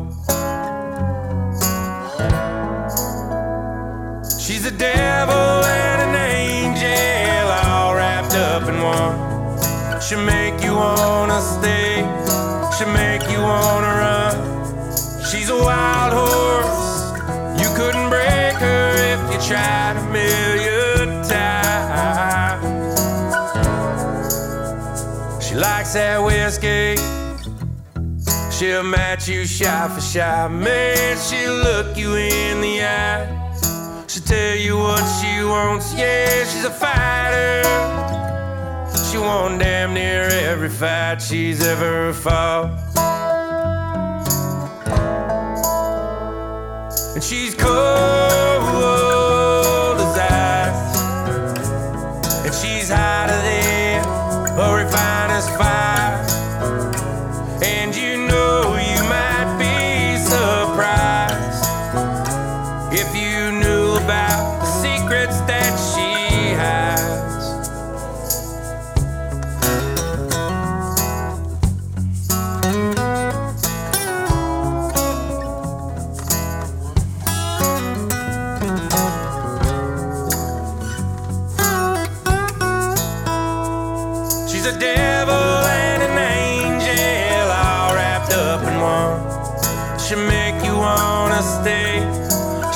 She's 4.52 4.66
a 4.66 4.72
devil 4.72 5.64
and 5.64 6.02
an 6.10 6.16
angel, 6.30 7.48
all 7.70 7.96
wrapped 7.96 8.36
up 8.36 8.64
in 8.64 8.82
one. 8.84 9.16
She'll 10.02 10.26
make 10.26 10.62
you 10.62 10.76
wanna 10.76 11.40
stay, 11.40 12.04
she'll 12.78 12.92
make 12.92 13.24
you 13.32 13.40
wanna 13.40 13.94
run. 14.04 14.36
She's 15.24 15.50
a 15.50 15.56
wild 15.56 16.12
horse, 16.20 17.14
you 17.62 17.70
couldn't 17.78 18.10
break 18.10 18.56
her 18.56 18.92
if 19.14 19.22
you 19.32 19.40
tried 19.48 19.96
a 19.96 20.04
million. 20.12 21.24
times. 21.24 22.62
She 25.46 25.56
likes 25.56 25.94
that 25.94 26.22
whiskey. 26.22 26.98
She'll 28.52 28.84
match 28.84 29.30
you 29.30 29.46
shot 29.46 29.94
for 29.94 30.02
shot. 30.02 30.52
Man, 30.52 31.18
she'll 31.18 31.56
look 31.56 31.96
you 31.96 32.16
in 32.16 32.60
the 32.60 32.84
eye. 32.84 33.41
Tell 34.32 34.56
you 34.56 34.78
what 34.78 35.04
she 35.20 35.44
wants. 35.44 35.94
Yeah, 35.94 36.46
she's 36.46 36.64
a 36.64 36.72
fighter. 36.72 37.64
She 39.12 39.18
won 39.18 39.58
damn 39.58 39.94
near 39.94 40.24
every 40.24 40.70
fight 40.70 41.22
she's 41.22 41.62
ever 41.62 42.14
fought. 42.14 42.70
And 47.14 47.22
she's 47.22 47.54
cold 47.56 48.64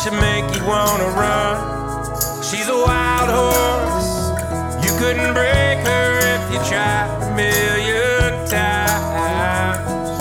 she'll 0.06 0.22
make 0.22 0.46
you 0.56 0.64
wanna 0.66 1.10
run. 1.18 2.14
She's 2.44 2.68
a 2.68 2.78
wild 2.78 3.30
horse, 3.38 4.86
you 4.86 4.92
couldn't 5.00 5.34
break 5.34 5.80
her 5.80 6.20
if 6.36 6.54
you 6.54 6.60
tried 6.70 7.10
a 7.24 7.36
million 7.36 8.48
times. 8.48 10.20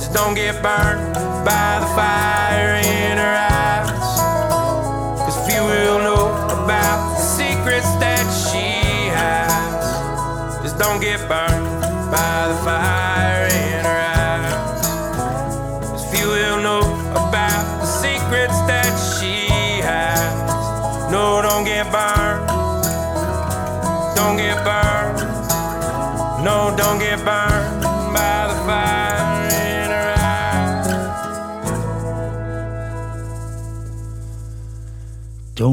Just 0.00 0.14
don't 0.14 0.34
get 0.34 0.62
burned 0.62 1.14
by 1.44 1.80
the 1.80 1.86
fire 1.96 2.43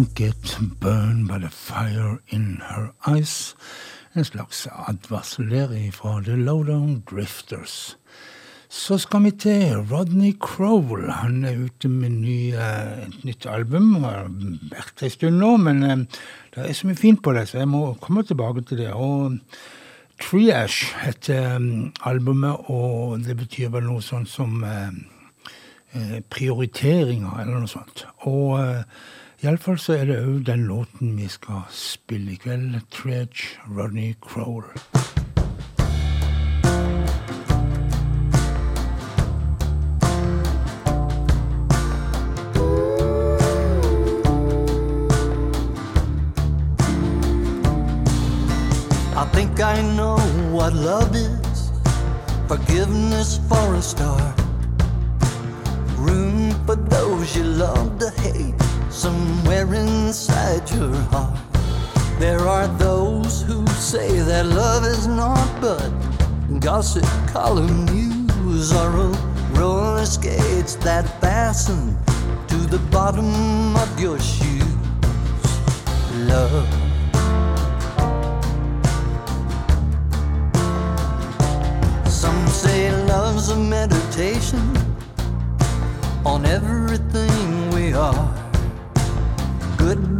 Don't 0.01 0.15
Get 0.15 0.57
Burned 0.79 1.27
by 1.27 1.37
the 1.37 1.49
Fire 1.49 2.19
in 2.29 2.59
Her 2.69 2.91
Eyes. 3.05 3.55
En 4.15 4.25
slags 4.25 4.67
advarsel 4.87 5.49
der 5.49 5.91
fra 5.91 6.21
The 6.23 6.35
Lowdown 6.35 7.03
Drifters. 7.11 7.97
Så 8.69 8.97
skal 8.97 9.23
vi 9.23 9.31
til 9.31 9.77
Rodney 9.91 10.33
Crowell. 10.39 11.11
Han 11.11 11.43
er 11.45 11.65
ute 11.65 11.87
med 11.87 12.09
ny, 12.09 12.53
eh, 12.53 13.07
et 13.07 13.23
nytt 13.23 13.45
album. 13.45 14.03
Har 14.03 14.25
vært 14.71 15.03
en 15.03 15.09
stund 15.09 15.37
nå, 15.37 15.57
men 15.57 15.83
eh, 15.83 15.97
det 16.55 16.65
er 16.69 16.73
så 16.73 16.87
mye 16.87 16.97
fint 16.97 17.21
på 17.23 17.33
det, 17.33 17.47
så 17.49 17.61
jeg 17.61 17.67
må 17.67 17.93
komme 18.01 18.23
tilbake 18.23 18.61
til 18.61 18.77
det. 18.77 18.89
Og 18.93 19.37
Triash 20.17 20.95
heter 21.05 21.59
eh, 21.59 21.91
albumet, 22.01 22.57
og 22.73 23.21
det 23.21 23.37
betyr 23.37 23.69
vel 23.69 23.85
noe 23.85 24.01
sånt 24.01 24.29
som 24.29 24.65
prioriteringer, 26.29 27.41
eller 27.41 27.59
noe 27.59 27.69
sånt. 27.69 28.07
Og 28.25 28.85
Iallfall 29.43 29.79
så 29.81 29.93
er 29.97 30.05
det 30.05 30.19
òg 30.21 30.43
den 30.45 30.67
låten 30.69 31.15
vi 31.17 31.25
skal 31.27 31.63
spille 31.73 32.31
i 32.31 32.35
kveld. 32.35 32.75
Triage 32.93 33.57
Rodney 33.77 34.13
Crowell. 34.21 34.69
I 49.17 49.25
think 49.33 49.59
I 49.59 49.81
know 49.97 50.19
what 50.53 50.73
love 50.73 51.15
is. 51.15 51.71
Forgiveness 52.47 53.39
for 53.49 53.73
a 53.73 53.81
start. 53.81 54.39
Room 55.97 56.51
for 56.67 56.75
those 56.75 57.35
you 57.35 57.43
love 57.43 57.97
to 57.97 58.11
hate. 58.21 58.70
Somewhere 58.91 59.73
inside 59.73 60.69
your 60.69 60.93
heart. 61.11 61.39
There 62.19 62.41
are 62.41 62.67
those 62.77 63.41
who 63.41 63.65
say 63.67 64.19
that 64.19 64.45
love 64.45 64.83
is 64.83 65.07
not 65.07 65.47
but 65.61 65.89
gossip 66.59 67.05
column 67.27 67.85
news 67.85 68.73
or 68.73 68.89
roller 69.53 70.05
skates 70.05 70.75
that 70.75 71.05
fasten 71.21 71.97
to 72.49 72.57
the 72.57 72.79
bottom 72.91 73.75
of 73.77 73.99
your 73.99 74.19
shoes. 74.19 74.61
Love. 76.27 76.67
Some 82.07 82.45
say 82.47 82.91
love's 83.05 83.49
a 83.49 83.55
meditation 83.55 84.77
on 86.25 86.45
everything 86.45 87.71
we 87.71 87.93
are 87.93 88.40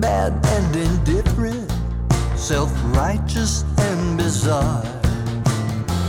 bad, 0.02 0.34
and 0.48 0.76
indifferent 0.76 1.72
self 2.36 2.72
righteous 2.96 3.64
and 3.78 4.18
bizarre. 4.18 4.84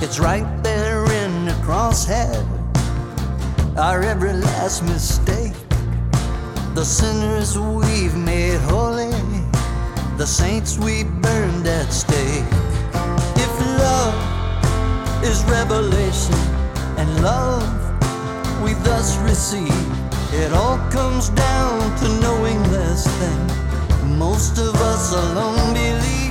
It's 0.01 0.19
right 0.19 0.49
there 0.63 1.05
in 1.23 1.45
the 1.45 1.53
crosshair, 1.63 2.35
our 3.77 4.03
every 4.03 4.33
last 4.33 4.83
mistake. 4.83 5.53
The 6.75 6.85
sinners 6.85 7.59
we've 7.59 8.17
made 8.17 8.59
holy, 8.61 9.13
the 10.17 10.27
saints 10.27 10.79
we 10.79 11.05
burned 11.05 11.67
at 11.67 11.93
stake. 11.93 12.49
If 13.45 13.53
love 13.85 14.17
is 15.23 15.45
revelation 15.45 16.41
and 16.97 17.23
love 17.23 17.69
we 18.63 18.73
thus 18.85 19.19
receive, 19.19 19.87
it 20.33 20.51
all 20.55 20.79
comes 20.91 21.29
down 21.29 21.99
to 21.99 22.09
knowing 22.21 22.63
this 22.71 23.07
thing 23.07 23.72
most 24.23 24.57
of 24.57 24.75
us 24.77 25.13
alone 25.13 25.75
believe. 25.75 26.22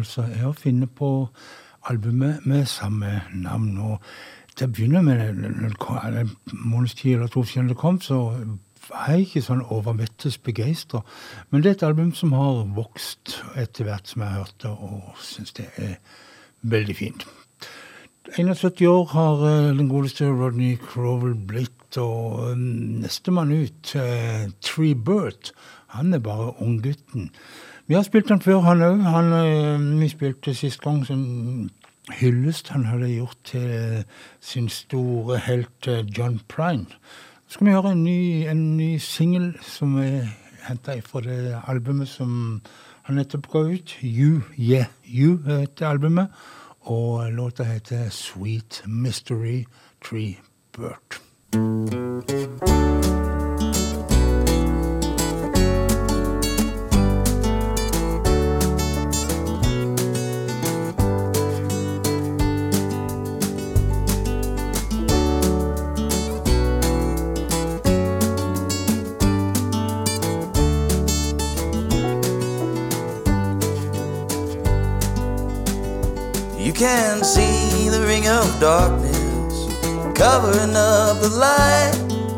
Altså 0.00 0.26
er 0.28 0.48
å 0.48 0.56
finne 0.56 0.88
på 0.88 1.28
albumet 1.90 2.46
med 2.48 2.68
samme 2.68 3.20
navn. 3.32 3.76
Og 3.78 4.00
til 4.56 4.68
å 4.68 4.72
begynne 4.74 5.04
med, 5.04 5.22
en 5.22 6.34
måneds 6.50 6.98
eller 7.04 7.30
to 7.32 7.44
siden 7.44 7.70
det 7.70 7.78
kom, 7.80 8.00
så 8.00 8.20
var 8.90 9.12
jeg 9.12 9.26
ikke 9.26 9.44
sånn 9.44 9.66
overmettes 9.72 10.38
begeistra. 10.42 11.02
Men 11.50 11.62
det 11.62 11.70
er 11.70 11.78
et 11.78 11.86
album 11.90 12.12
som 12.16 12.34
har 12.36 12.64
vokst 12.76 13.38
etter 13.60 13.86
hvert 13.86 14.10
som 14.10 14.24
jeg 14.24 14.32
har 14.32 14.42
hørt 14.44 14.64
det, 14.64 14.72
og 14.72 15.20
syns 15.24 15.54
det 15.58 15.68
er 15.78 15.98
veldig 16.62 16.96
fint. 16.96 17.26
71 18.36 18.84
år 18.86 19.06
har 19.14 19.44
eh, 19.48 19.70
den 19.78 19.88
godeste 19.90 20.28
Rodney 20.28 20.76
Crowell 20.78 21.34
blitt, 21.34 21.96
og 21.98 22.50
eh, 22.50 22.60
nestemann 23.02 23.50
ut, 23.50 23.94
eh, 23.98 24.50
Tree 24.62 24.94
Burt, 24.94 25.52
han 25.96 26.14
er 26.14 26.22
bare 26.22 26.52
unggutten. 26.62 27.30
Vi 27.90 27.94
har 27.94 28.02
spilt 28.02 28.28
den 28.28 28.40
før, 28.40 28.60
han 28.60 28.82
òg. 28.82 29.00
Eh, 29.34 30.00
vi 30.00 30.08
spilte 30.08 30.52
sist 30.54 30.78
gang 30.80 31.00
som 31.06 31.70
hyllest 32.20 32.68
han 32.70 32.84
hadde 32.86 33.08
gjort 33.10 33.38
til 33.44 33.64
eh, 33.66 34.04
sin 34.40 34.68
store 34.68 35.38
helt 35.38 35.88
John 36.18 36.38
Prine. 36.48 36.86
Så 37.48 37.56
skal 37.56 37.66
vi 37.66 37.72
høre 37.72 37.92
en 37.92 38.04
ny, 38.04 38.46
en 38.46 38.76
ny 38.76 38.98
singel 39.02 39.56
som 39.66 39.98
er 39.98 40.30
henta 40.68 41.00
fra 41.02 41.24
det 41.24 41.58
albumet 41.66 42.08
som 42.08 42.62
han 43.02 43.18
nettopp 43.18 43.50
ga 43.50 43.58
ut. 43.58 43.96
You 44.02 44.42
Yeah 44.54 44.86
You 45.04 45.40
heter 45.46 45.88
albumet. 45.88 46.28
Og 46.80 47.32
låta 47.32 47.64
heter 47.64 48.08
Sweet 48.10 48.82
Mystery 48.86 49.64
Tree 50.04 50.38
Bird. 50.76 51.18
Can 76.80 77.22
see 77.22 77.90
the 77.90 78.00
ring 78.06 78.26
of 78.26 78.58
darkness 78.58 79.66
covering 80.16 80.74
up 80.74 81.20
the 81.20 81.28
light, 81.28 81.92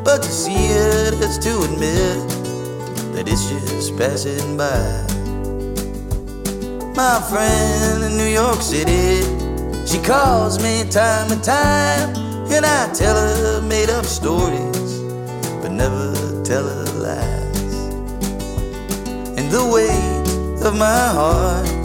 but 0.05 0.20
to 0.20 0.28
see 0.28 0.66
it 0.66 1.14
is 1.14 1.38
to 1.38 1.62
admit 1.62 2.18
that 3.14 3.28
it's 3.28 3.49
just 3.51 3.97
passing 3.97 4.57
by. 4.57 4.82
My 6.97 7.22
friend 7.30 8.03
in 8.03 8.16
New 8.16 8.26
York 8.26 8.61
City, 8.62 9.22
she 9.86 10.03
calls 10.03 10.61
me 10.61 10.90
time 10.90 11.30
and 11.30 11.45
time, 11.45 12.11
and 12.51 12.66
I 12.66 12.93
tell 12.93 13.14
her 13.14 13.62
made 13.62 13.90
up 13.90 14.05
stories, 14.07 14.99
but 15.62 15.70
never 15.70 16.43
tell 16.43 16.64
her 16.68 16.84
lies. 16.99 17.74
And 19.38 19.49
the 19.53 19.64
weight 19.72 20.66
of 20.66 20.76
my 20.76 21.07
heart, 21.14 21.81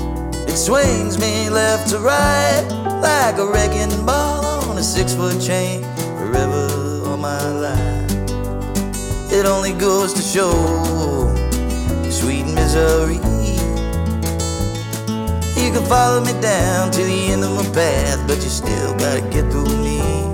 swings 0.58 1.20
me 1.20 1.52
left 1.52 1.88
to 1.88 2.00
right 2.00 2.66
like 3.00 3.38
a 3.38 3.46
wrecking 3.46 4.06
ball 4.06 4.68
on 4.68 4.78
a 4.80 4.84
six 4.84 5.14
foot 5.14 5.40
chain, 5.40 5.84
forever 6.18 7.04
all 7.06 7.16
my 7.16 7.52
life. 7.52 8.12
It 9.32 9.46
only 9.46 9.74
goes 9.74 10.14
to 10.14 10.22
show 10.22 10.52
sweet 12.10 12.46
misery. 12.46 13.22
You 15.62 15.72
can 15.72 15.86
follow 15.86 16.26
me 16.26 16.34
down 16.42 16.92
to 16.92 17.04
the 17.04 17.28
end 17.32 17.44
of 17.44 17.52
my 17.52 17.74
path, 17.74 18.28
but 18.28 18.38
you 18.38 18.50
still 18.50 18.98
gotta 18.98 19.22
get 19.30 19.52
through 19.52 19.78
me. 19.84 20.27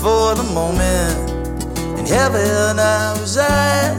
For 0.00 0.34
the 0.36 0.44
moment 0.54 1.30
in 1.98 2.06
heaven 2.06 2.78
I 2.78 3.18
reside, 3.18 3.98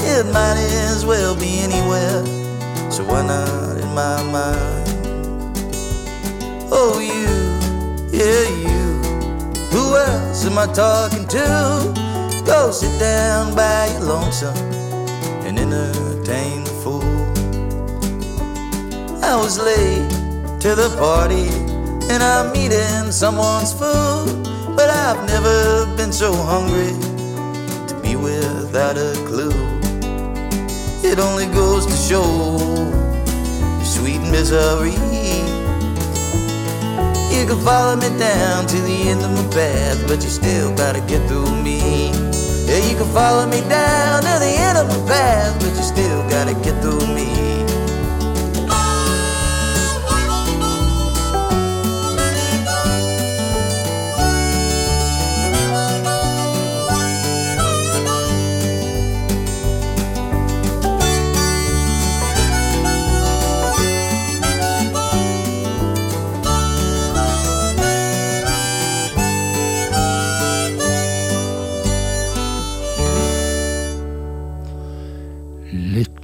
it 0.00 0.26
might 0.26 0.58
as 0.90 1.06
well 1.06 1.34
be 1.34 1.60
anywhere. 1.60 2.24
So 2.90 3.04
why 3.04 3.26
not 3.26 3.78
in 3.78 3.88
my 3.94 4.22
mind? 4.24 4.88
Oh, 6.70 7.00
you, 7.00 7.34
yeah, 8.12 8.44
you. 8.64 8.78
Who 9.72 9.96
else 9.96 10.44
am 10.44 10.58
I 10.58 10.66
talking 10.72 11.26
to? 11.28 12.08
Go 12.44 12.70
sit 12.70 12.98
down 13.00 13.54
by 13.54 13.88
your 13.92 14.00
lonesome 14.00 14.56
and 15.46 15.58
entertain 15.58 16.64
the 16.64 16.70
fool. 16.82 17.02
I 19.24 19.34
was 19.36 19.58
late 19.58 20.10
to 20.60 20.74
the 20.74 20.94
party 20.98 21.48
and 22.12 22.22
I'm 22.22 22.54
eating 22.54 23.12
someone's 23.12 23.72
food. 23.72 24.47
But 24.78 24.90
I've 24.90 25.26
never 25.26 25.86
been 25.96 26.12
so 26.12 26.32
hungry 26.32 26.94
to 27.88 28.00
be 28.00 28.14
without 28.14 28.96
a 28.96 29.12
clue. 29.26 29.50
It 31.02 31.18
only 31.18 31.46
goes 31.46 31.84
to 31.84 31.96
show 31.96 32.22
your 33.76 33.84
sweet 33.84 34.20
misery. 34.30 34.94
You 37.34 37.44
can 37.44 37.58
follow 37.64 37.96
me 37.96 38.08
down 38.20 38.68
to 38.68 38.76
the 38.82 38.98
end 39.10 39.20
of 39.24 39.32
my 39.32 39.52
path, 39.52 39.98
but 40.06 40.22
you 40.22 40.30
still 40.30 40.72
gotta 40.76 41.00
get 41.00 41.26
through 41.26 41.50
me. 41.60 42.12
Yeah, 42.68 42.78
you 42.88 42.96
can 42.96 43.12
follow 43.12 43.48
me 43.48 43.60
down 43.68 44.22
to 44.22 44.34
the 44.38 44.54
end 44.66 44.78
of 44.78 44.86
my 44.86 45.08
path, 45.08 45.58
but 45.58 45.74
you 45.74 45.82
still 45.82 46.22
gotta 46.30 46.54
get 46.62 46.80
through 46.80 47.04
me. 47.16 47.57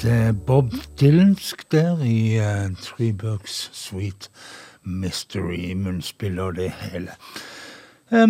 Litt 0.04 0.12
eh, 0.12 0.32
Bob 0.46 0.72
Dylansk 1.00 1.62
der 1.72 2.02
i 2.04 2.36
uh, 2.36 2.74
Three 2.76 3.12
Bucks 3.12 3.70
Sweet 3.72 4.28
Mystery, 4.82 5.72
Munnspiller 5.74 6.52
det 6.52 6.74
hele. 6.76 7.14
Eh, 8.12 8.26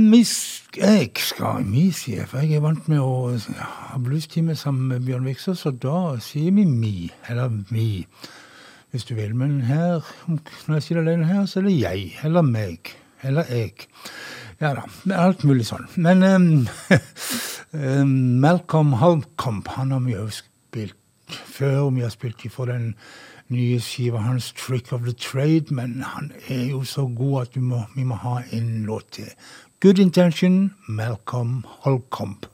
jeg 0.77 1.11
skal 1.19 1.67
mi, 1.67 1.89
sier, 1.91 2.29
for 2.31 2.39
jeg 2.39 2.61
er 2.61 2.63
vant 2.63 2.87
med 2.87 3.03
å 3.03 3.35
ha 3.59 3.99
bluestime 3.99 4.55
sammen 4.55 4.87
med 4.93 5.03
Bjørn 5.09 5.27
Vikser, 5.27 5.59
så 5.59 5.75
da 5.75 6.15
sier 6.23 6.55
vi 6.55 6.63
mi, 6.63 7.11
eller 7.27 7.51
mi, 7.75 8.07
hvis 8.93 9.11
du 9.11 9.17
vil. 9.19 9.35
Men 9.35 9.65
her, 9.67 10.07
når 10.29 10.79
jeg 10.79 10.87
sier 10.87 11.03
det 11.03 11.09
alene 11.09 11.27
her, 11.33 11.45
så 11.51 11.59
er 11.59 11.71
det 11.73 11.77
jeg, 11.81 12.09
eller 12.23 12.47
meg, 12.55 12.95
eller 13.27 13.51
jeg. 13.51 13.89
Ja 14.63 14.77
da, 14.79 14.87
alt 15.27 15.43
mulig 15.43 15.67
sånn. 15.67 15.91
Men 15.99 16.23
em, 16.23 16.51
Malcolm 18.47 18.95
Holcomb, 19.03 19.67
han 19.75 19.91
har 19.91 20.07
vi 20.07 20.21
òg 20.23 20.45
før, 21.29 21.91
vi 21.91 22.01
har 22.01 22.09
spilt 22.09 22.39
den 22.67 22.95
nye 23.49 23.81
skiva 23.81 24.19
hans, 24.19 24.53
'Trick 24.53 24.93
of 24.93 25.01
the 25.01 25.13
Trade', 25.13 25.75
men 25.75 26.03
han 26.07 26.33
er 26.49 26.65
jo 26.65 26.85
så 26.85 27.07
god 27.17 27.43
at 27.43 27.57
må, 27.61 27.83
vi 27.97 28.03
må 28.03 28.15
ha 28.15 28.43
en 28.53 28.85
låt 28.85 29.05
til. 29.13 29.29
'Good 29.81 29.99
Intention', 29.99 30.71
Malcolm 30.89 31.65
Holcombe. 31.67 32.49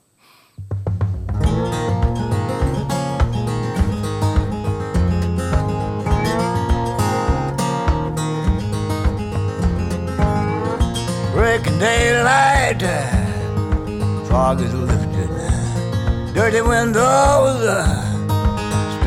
Breaking 11.34 11.78
daylight, 11.78 12.82
uh, 12.82 14.26
fog 14.26 14.60
is 14.60 14.74
lifted, 14.74 15.30
uh, 15.30 16.32
dirty 16.34 16.60
windows 16.60 17.62
uh, 17.64 18.09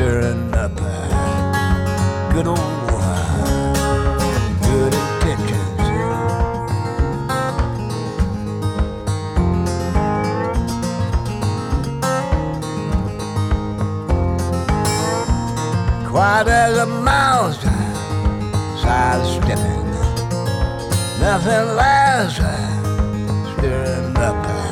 stirring 0.04 0.52
up 0.52 0.70
uh, 0.82 2.30
good 2.30 2.46
old 2.46 2.58
uh, 2.58 3.72
good 4.60 4.92
intentions. 4.92 5.80
Quiet 16.10 16.48
as 16.48 16.76
a 16.76 16.86
mouse, 16.86 17.62
sidestepping. 18.82 19.88
Nothing 21.18 21.66
lasts, 21.76 22.36
stirring 23.56 24.16
up 24.18 24.63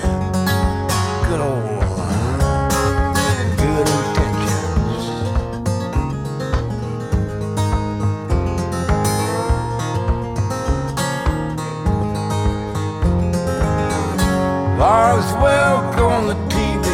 Lars 14.83 15.31
Welk 15.35 15.97
the 16.27 16.35
TV, 16.51 16.87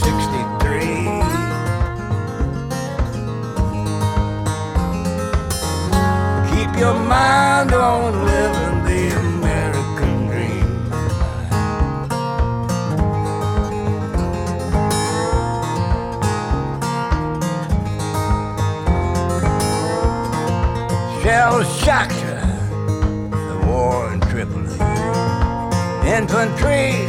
63. 0.00 0.80
Keep 6.50 6.72
your 6.80 6.94
mind 6.94 7.74
on 7.74 8.24
living 8.24 8.84
the 8.88 9.02
American 9.26 10.26
dream. 10.26 10.70
Shell 21.22 21.62
the 23.48 23.58
war 23.66 24.10
in 24.14 24.20
Tripoli. 24.20 24.78
Infantry 26.06 27.01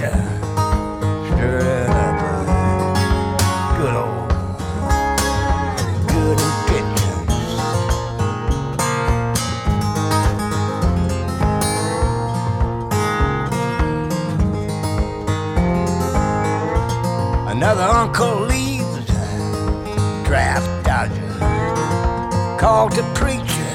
Called 22.76 22.94
the 22.94 23.04
preacher, 23.14 23.72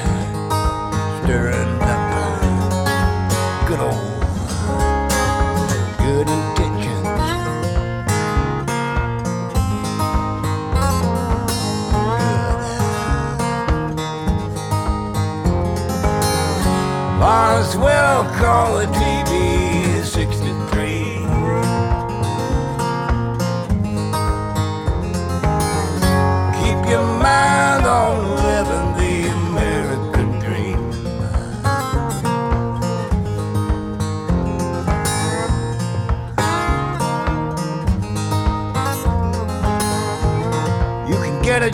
stirring 1.23 1.81
up 1.83 2.01
the 2.11 3.65
good 3.65 3.79
old 3.79 4.19
good 5.99 6.27
intentions. 6.27 7.07
Lawrence 17.21 17.75
will 17.77 18.25
call 18.37 18.79
the 18.79 18.88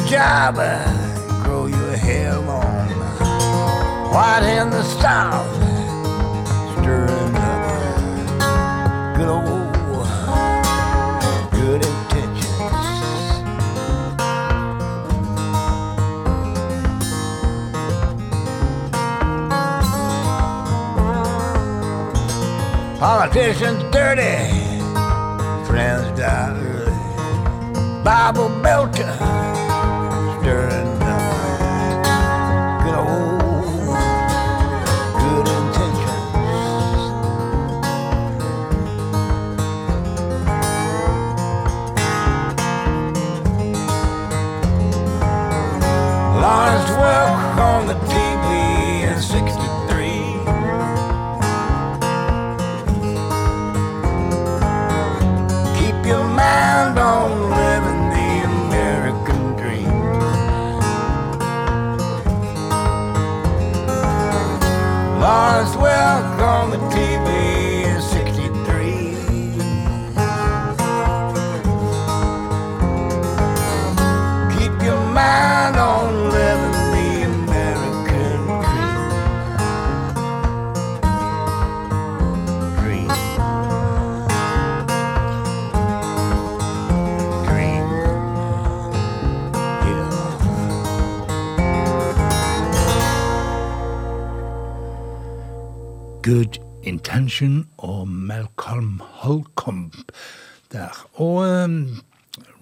job 0.07 0.59
and 0.59 1.43
grow 1.43 1.65
your 1.65 1.97
hair 1.97 2.37
long. 2.37 2.87
White 4.13 4.43
in 4.43 4.69
the 4.69 4.83
south, 4.83 5.55
stirring 6.73 7.35
up 7.35 9.15
good 9.17 9.29
old 9.29 9.73
good 11.51 11.81
intentions. 11.85 12.45
Politicians 22.99 23.83
dirty, 23.91 24.37
friends 25.65 26.19
die 26.19 26.51
early. 26.51 26.93
Bible 28.03 28.49
belter, 28.61 29.34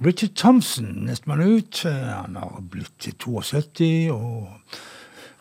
Richard 0.03 0.35
Thompson, 0.35 1.05
nestemann 1.05 1.41
ut, 1.41 1.83
han 1.87 2.35
har 2.35 2.63
blitt 2.71 2.91
til 2.99 3.13
72, 3.15 4.11
og 4.11 4.49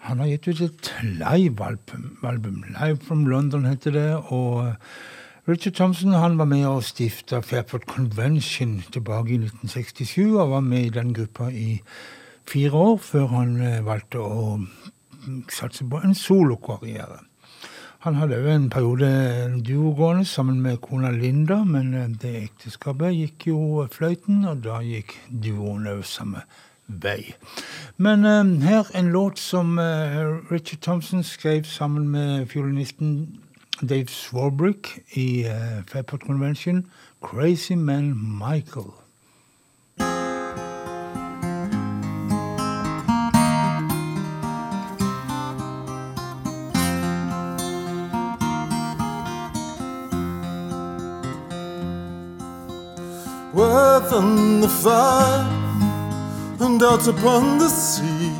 han 0.06 0.20
har 0.22 0.28
gitt 0.30 0.46
ut 0.48 0.60
et 0.66 0.90
live-album. 1.02 2.60
Live 2.70 3.00
from 3.02 3.26
London 3.26 3.64
heter 3.66 3.90
det. 3.90 4.10
og 4.30 4.74
Richard 5.48 5.74
Thompson 5.74 6.12
han 6.12 6.38
var 6.38 6.46
med 6.46 6.66
og 6.66 6.84
stifta 6.86 7.40
Fairport 7.40 7.88
Convention 7.90 8.84
tilbake 8.92 9.34
i 9.34 9.40
1967, 9.40 10.18
og 10.36 10.50
var 10.50 10.60
med 10.60 10.84
i 10.86 10.94
den 10.94 11.14
gruppa 11.14 11.48
i 11.50 11.80
fire 12.46 12.72
år, 12.72 12.96
før 13.02 13.26
han 13.26 13.56
eh, 13.60 13.84
valgte 13.86 14.22
å 14.22 14.60
satse 15.50 15.88
på 15.90 15.98
en 16.04 16.14
solokarriere. 16.14 17.18
Han 18.02 18.14
hadde 18.14 18.34
jo 18.34 18.50
en 18.50 18.70
periode 18.70 19.06
duogående 19.06 19.62
duo 19.66 19.90
gående 19.94 20.24
sammen 20.24 20.60
med 20.60 20.80
kona 20.82 21.10
Linda, 21.10 21.60
men 21.64 21.94
eh, 21.94 22.08
det 22.22 22.32
ekteskapet 22.40 23.14
gikk 23.14 23.46
jo 23.46 23.84
fløyten, 23.92 24.40
og 24.50 24.64
da 24.64 24.80
gikk 24.82 25.14
duoen 25.30 25.86
òg 25.86 26.00
samme 26.02 26.42
vei. 26.86 27.36
Men 28.02 28.26
um, 28.26 28.50
her 28.66 28.90
en 28.98 29.12
låt 29.14 29.38
som 29.38 29.78
uh, 29.78 30.42
Richard 30.50 30.82
Thompson 30.82 31.22
skrev 31.22 31.62
sammen 31.64 32.08
med 32.08 32.46
fiolinisten 32.46 33.38
Dave 33.80 34.10
Swarbrick 34.10 34.98
i 35.14 35.44
uh, 35.46 35.86
Fairport 35.86 36.26
Convention, 36.26 36.86
'Crazy 37.22 37.78
Man 37.78 38.14
Michael'. 38.18 39.01
Worth 54.02 54.12
on 54.14 54.60
the 54.60 54.68
fire 54.68 55.46
and 56.58 56.82
out 56.82 57.06
upon 57.06 57.58
the 57.58 57.68
sea. 57.68 58.32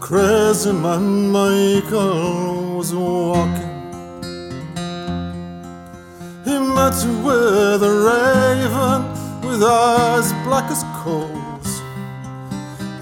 Crazy 0.00 0.72
man 0.72 1.30
Michael 1.30 2.76
was 2.78 2.94
walking. 2.94 3.92
He 6.44 6.58
met 6.58 6.96
with 7.24 7.82
a 7.82 7.94
raven 8.08 9.02
with 9.46 9.62
eyes 9.62 10.32
black 10.44 10.70
as 10.70 10.84
coals, 11.02 11.82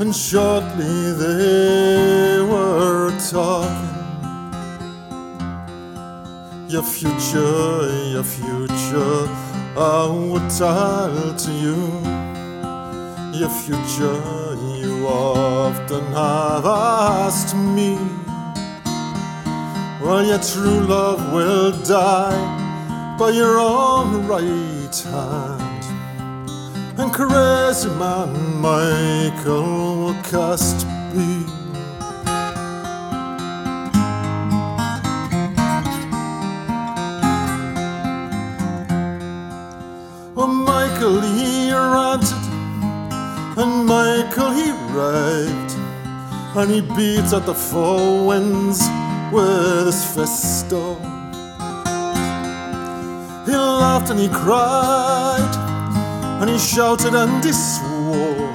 and 0.01 0.14
shortly 0.14 1.12
they 1.22 2.41
were 2.51 3.12
talking. 3.30 3.91
Your 6.68 6.82
future, 6.82 8.09
your 8.12 8.24
future, 8.24 9.28
I 9.83 10.07
would 10.09 10.51
tell 10.51 11.35
to 11.35 11.53
you. 11.53 11.76
Your 13.33 13.49
future, 13.49 14.20
you 14.76 15.07
often 15.09 16.05
have 16.12 16.66
asked 16.66 17.57
me. 17.57 17.97
Well, 20.03 20.22
your 20.22 20.39
true 20.39 20.81
love 20.81 21.33
will 21.33 21.72
die 21.83 23.16
by 23.18 23.31
your 23.31 23.59
own 23.59 24.26
right 24.26 24.97
hand. 25.05 25.85
And 26.99 27.11
crazy 27.11 27.89
man 27.89 28.61
Michael 28.61 29.97
will 30.05 30.22
cast 30.24 30.87
be. 31.14 31.60
And 46.57 46.71
he 46.71 46.81
beats 46.81 47.33
at 47.33 47.47
the 47.47 47.55
four 47.55 48.27
winds 48.27 48.81
with 49.33 49.87
his 49.87 50.05
fist. 50.15 50.71
He 53.47 53.57
laughed 53.57 54.11
and 54.11 54.19
he 54.19 54.29
cried, 54.29 55.55
and 56.41 56.51
he 56.51 56.59
shouted 56.59 57.15
and 57.15 57.45
he 57.45 57.53
swore, 57.53 58.53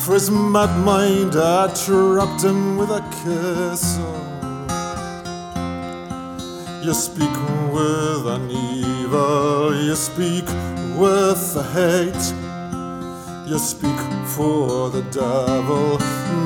for 0.00 0.14
his 0.14 0.30
mad 0.30 0.76
mind 0.84 1.34
had 1.34 1.74
trapped 1.76 2.42
him 2.42 2.76
with 2.76 2.90
a 2.90 3.02
kiss. 3.22 3.98
You 6.84 6.94
speak 6.94 7.36
with 7.72 8.26
an 8.26 8.50
evil, 8.50 9.72
you 9.84 9.94
speak 9.94 10.46
with 10.98 11.56
a 11.56 11.62
hate. 11.72 12.51
You 13.44 13.58
speak 13.58 13.98
for 14.24 14.88
the 14.88 15.02
devil 15.10 15.98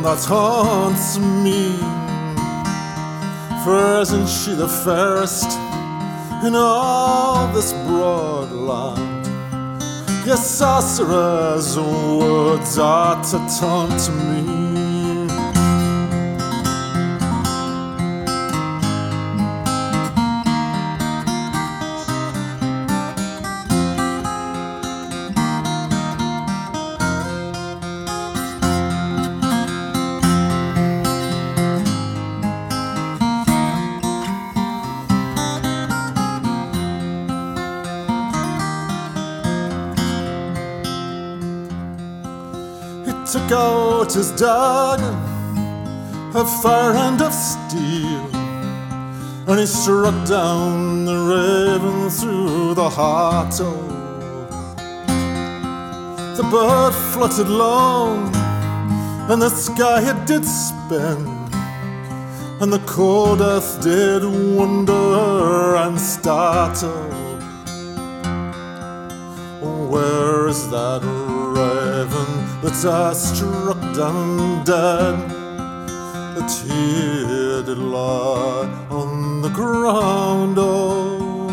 that 0.03 0.25
haunts 0.27 1.19
me. 1.19 1.77
For 3.63 4.01
isn't 4.01 4.29
she 4.29 4.55
the 4.55 4.67
fairest 4.67 5.51
in 6.45 6.55
all 6.55 7.53
this 7.53 7.73
broad 7.87 8.51
land? 8.51 9.27
Your 10.27 10.37
sorcerer's 10.37 11.79
words 11.79 12.79
are 12.79 13.23
to 13.25 13.39
taunt 13.61 14.09
me. 14.17 14.66
His 44.17 44.31
dagger 44.33 45.15
of 46.35 46.49
fire 46.63 46.93
and 46.93 47.21
of 47.21 47.35
steel, 47.35 48.27
and 49.47 49.61
he 49.61 49.67
struck 49.67 50.27
down 50.27 51.05
the 51.05 51.19
raven 51.35 52.09
through 52.09 52.73
the 52.73 52.89
heart. 52.89 53.55
Oh, 53.61 53.83
the 56.35 56.43
bird 56.45 56.95
fluttered 57.13 57.51
long, 57.51 58.35
and 59.31 59.43
the 59.43 59.51
sky 59.51 60.01
it 60.11 60.27
did 60.27 60.47
spin, 60.47 61.21
and 62.63 62.73
the 62.73 62.83
cold 62.87 63.43
earth 63.43 63.83
did 63.83 64.25
wonder 64.25 65.77
and 65.77 66.01
startle. 66.01 67.11
Oh. 69.63 69.87
Where 69.91 70.49
is 70.49 70.71
that 70.71 71.03
raven 71.05 72.36
that 72.63 72.85
I 72.85 73.13
struck 73.13 73.81
down 73.95 74.65
dead? 74.65 75.17
That 76.37 76.51
here 76.65 77.63
did 77.63 77.79
lie 77.79 78.69
on 78.91 79.43
the 79.43 79.49
ground. 79.51 80.57
Oh, 80.59 81.49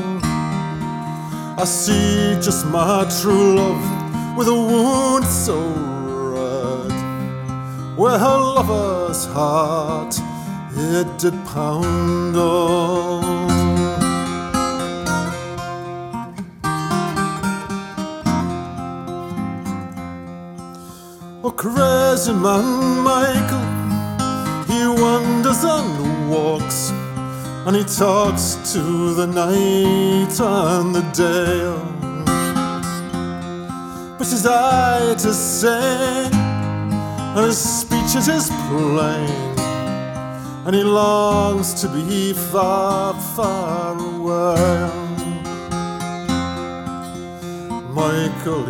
I 1.58 1.66
see 1.66 2.36
just 2.42 2.66
my 2.68 3.06
true 3.22 3.56
love 3.56 4.38
with 4.38 4.48
a 4.48 4.54
wound 4.54 5.26
so 5.26 5.60
red, 6.34 6.92
where 7.98 8.18
her 8.18 8.38
lover's 8.56 9.26
heart 9.26 10.20
it 10.76 11.08
did 11.20 11.34
pound. 11.46 12.36
Oh. 12.36 13.43
Crazy 21.64 22.34
man 22.34 23.04
Michael, 23.04 23.64
he 24.68 24.86
wanders 25.02 25.64
and 25.64 26.30
walks, 26.30 26.92
and 27.66 27.74
he 27.74 27.86
talks 27.86 28.74
to 28.74 29.14
the 29.14 29.26
night 29.26 30.36
and 30.42 30.94
the 30.94 31.06
day. 31.14 31.64
But 34.18 34.28
his 34.28 34.46
eye 34.46 35.14
is 35.16 35.38
saying, 35.38 36.34
and 36.34 37.46
his 37.46 37.58
speech 37.58 38.12
it 38.14 38.28
is 38.28 38.50
plain, 38.68 39.58
and 40.66 40.76
he 40.76 40.84
longs 40.84 41.74
to 41.76 41.88
be 41.88 42.34
far, 42.34 43.14
far 43.36 43.98
away. 43.98 44.92
Michael, 47.94 48.66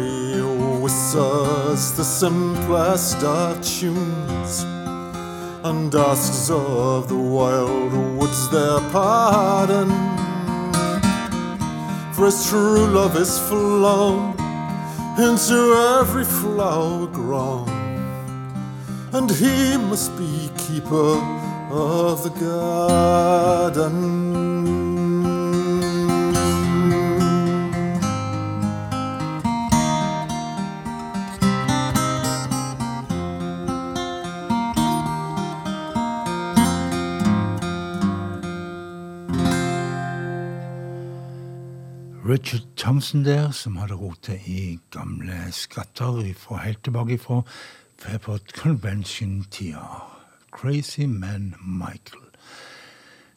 whistles 0.94 1.98
the 1.98 2.04
simplest 2.04 3.24
of 3.24 3.60
tunes 3.64 4.64
and 5.64 5.96
asks 5.96 6.52
of 6.52 7.08
the 7.08 7.18
wild 7.18 7.92
woods 8.16 8.48
their 8.52 8.80
pardon. 8.92 9.90
For 12.14 12.26
his 12.26 12.48
true 12.48 12.86
love 12.86 13.18
is 13.18 13.40
flown 13.50 14.36
into 15.18 15.58
every 16.00 16.26
flower 16.26 17.08
grown, 17.08 17.70
and 19.14 19.32
he 19.32 19.78
must 19.78 20.16
be 20.16 20.52
keeper 20.58 21.18
of 21.72 22.24
the 22.24 22.34
garden. 22.40 23.94
Richard 42.34 42.76
Thompson 42.76 43.26
der, 43.26 43.52
som 43.52 43.76
hadde 43.76 43.94
rotet 43.94 44.48
i 44.48 44.80
gamle 44.92 45.52
skatter 45.52 46.34
fra 46.38 46.58
helt 46.64 46.84
tilbake 46.84 47.18
fra 47.18 47.42
Fairport 48.00 48.56
Convention-tida. 48.58 49.84
Crazy 50.52 51.06
Man 51.06 51.54
Michael. 51.62 52.26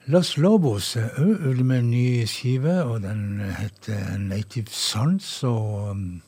Los 0.07 0.37
Lobos 0.37 0.97
er 0.97 1.11
òg 1.21 1.45
ute 1.45 1.65
med 1.65 1.79
en 1.79 1.91
ny 1.91 2.25
skive, 2.25 2.85
og 2.85 3.03
den 3.03 3.43
heter 3.59 4.17
Native 4.19 4.73
Sons. 4.73 5.43
Og 5.45 5.91
um, 5.91 6.23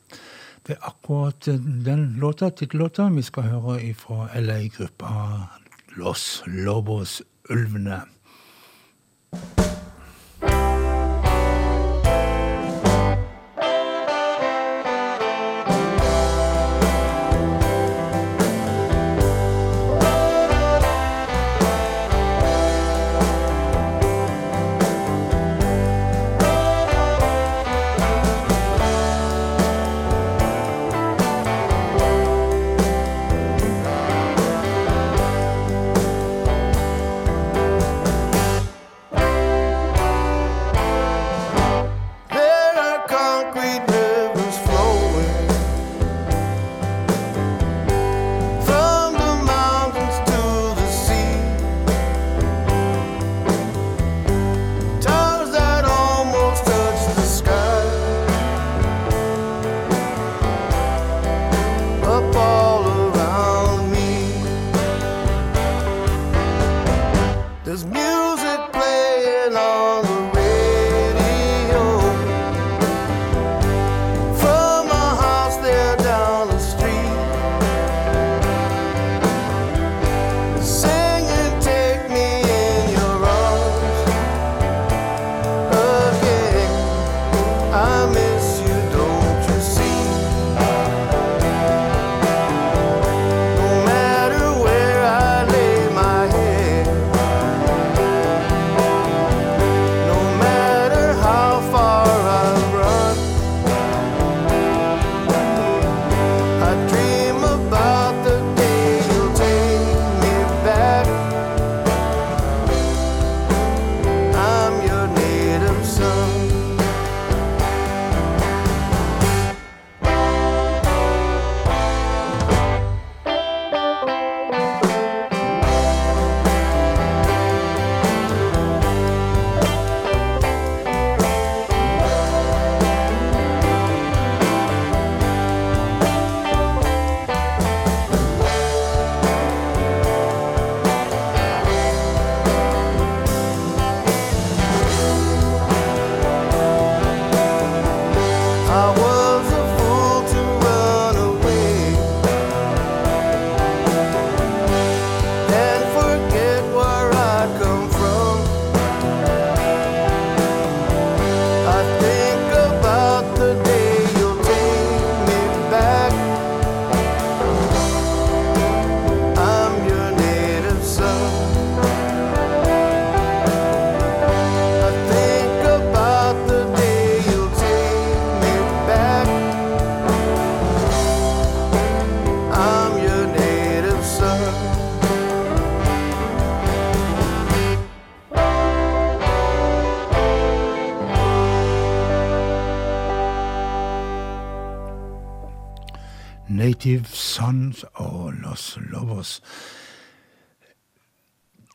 det 0.67 0.77
er 0.77 0.89
akkurat 0.91 1.47
den 1.87 2.17
låta, 2.21 2.51
tittellåta, 2.51 3.09
vi 3.09 3.23
skal 3.23 3.49
høre 3.49 3.83
ifra 3.83 4.29
LA-gruppa 4.41 5.09
Los 5.97 6.43
Lobos 6.47 7.23
Ulvene. 7.51 8.03
I 9.33 9.68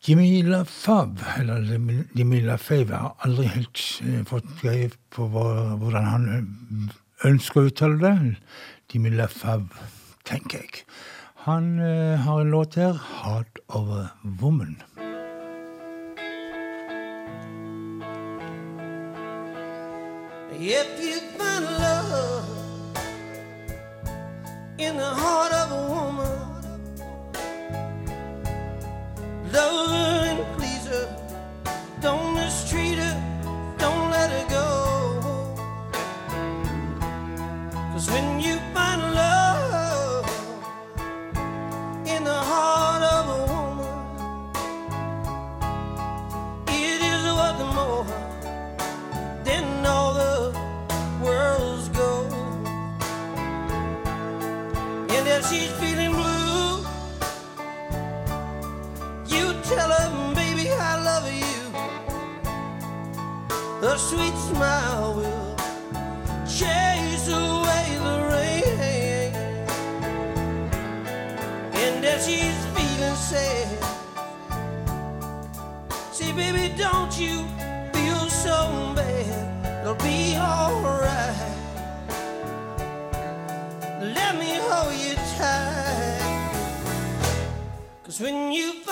Jimmy 0.06 0.42
LaFave, 0.42 1.18
eller 1.40 1.62
Jimmy 2.14 2.42
LaFave, 2.42 2.96
har 2.96 3.16
aldri 3.24 3.46
helt 3.48 3.80
eh, 4.04 4.24
fått 4.28 4.50
greie 4.60 4.90
på 5.16 5.30
hvordan 5.32 6.08
han 6.10 6.26
eh, 6.34 6.98
ønsker 7.30 7.62
å 7.62 7.70
uttale 7.70 8.02
det. 8.02 8.16
Jimmy 8.92 9.14
LaFave, 9.16 9.86
tenker 10.28 10.60
jeg. 10.60 10.84
Han 11.46 11.80
uh, 11.80 12.20
har 12.20 12.42
en 12.42 12.52
låt 12.52 12.76
her, 12.76 13.00
'Heart 13.00 13.60
of 13.68 13.90
a 13.96 14.12
Woman'. 14.42 14.84
If 20.52 21.00
you 21.00 21.20
find 21.40 21.66
love 21.80 22.46
in 24.78 24.98
the 24.98 25.14
heart 25.16 25.52
of 25.52 25.72
a 25.72 25.82
woman, 25.90 26.33
love 29.54 29.92
and 29.92 30.58
please 30.58 30.86
her, 30.88 31.08
don't 32.02 32.34
mistreat 32.34 32.98
her, 32.98 33.16
don't 33.78 34.10
let 34.10 34.30
her 34.32 34.46
go. 34.50 34.68
Cause 37.92 38.10
when 38.10 38.40
you 38.40 38.56
find 38.74 39.02
love 39.14 40.26
in 42.14 42.24
the 42.24 42.40
heart 42.52 43.04
of 43.16 43.24
a 43.38 43.42
woman, 43.54 43.96
it 46.68 47.00
is 47.14 47.24
worth 47.40 47.62
more 47.78 48.06
than 49.44 49.86
all 49.86 50.14
the 50.16 50.36
world's 51.24 51.90
gold. 51.90 52.34
And 55.16 55.28
if 55.28 55.42
she's 55.50 55.72
feeling 55.82 56.13
Her 63.94 64.00
sweet 64.00 64.36
smile 64.50 65.14
will 65.18 65.56
chase 66.48 67.28
away 67.28 67.86
the 68.06 68.18
rain. 68.34 69.36
And 71.76 72.04
if 72.04 72.26
she's 72.26 72.60
feeling 72.74 73.16
sad, 73.16 73.78
say, 76.12 76.32
baby, 76.32 76.74
don't 76.76 77.16
you 77.20 77.46
feel 77.94 78.28
so 78.32 78.94
bad? 78.96 79.82
It'll 79.82 79.94
be 79.94 80.38
alright. 80.38 81.54
Let 84.02 84.40
me 84.40 84.58
hold 84.58 84.96
you 84.96 85.14
tight. 85.38 86.64
Cause 88.04 88.20
when 88.20 88.52
you 88.52 88.83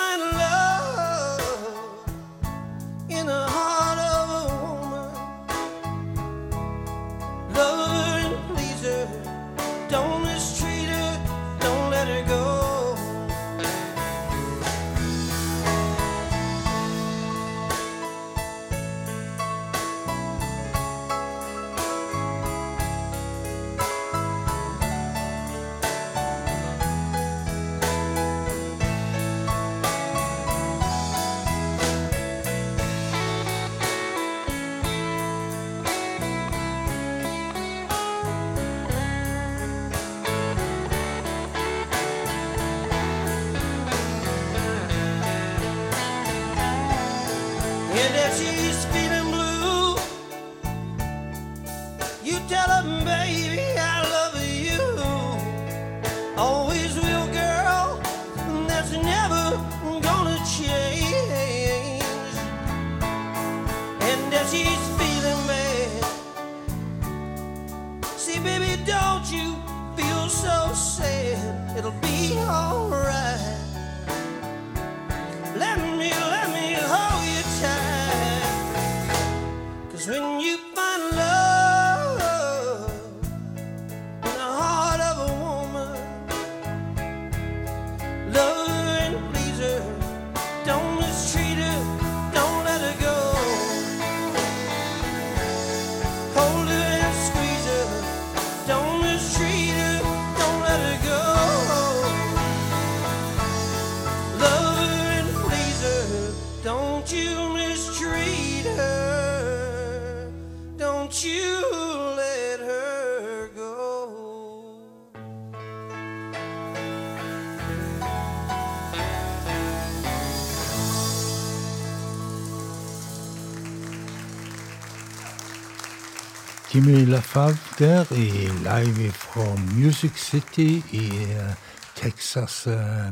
LaFave 127.11 127.57
der 127.79 128.13
i 128.13 128.47
live 128.63 129.11
fra 129.11 129.55
Music 129.75 130.11
City 130.15 130.81
i 130.91 131.07
uh, 131.35 131.53
Texas. 131.95 132.67
eh. 132.67 133.11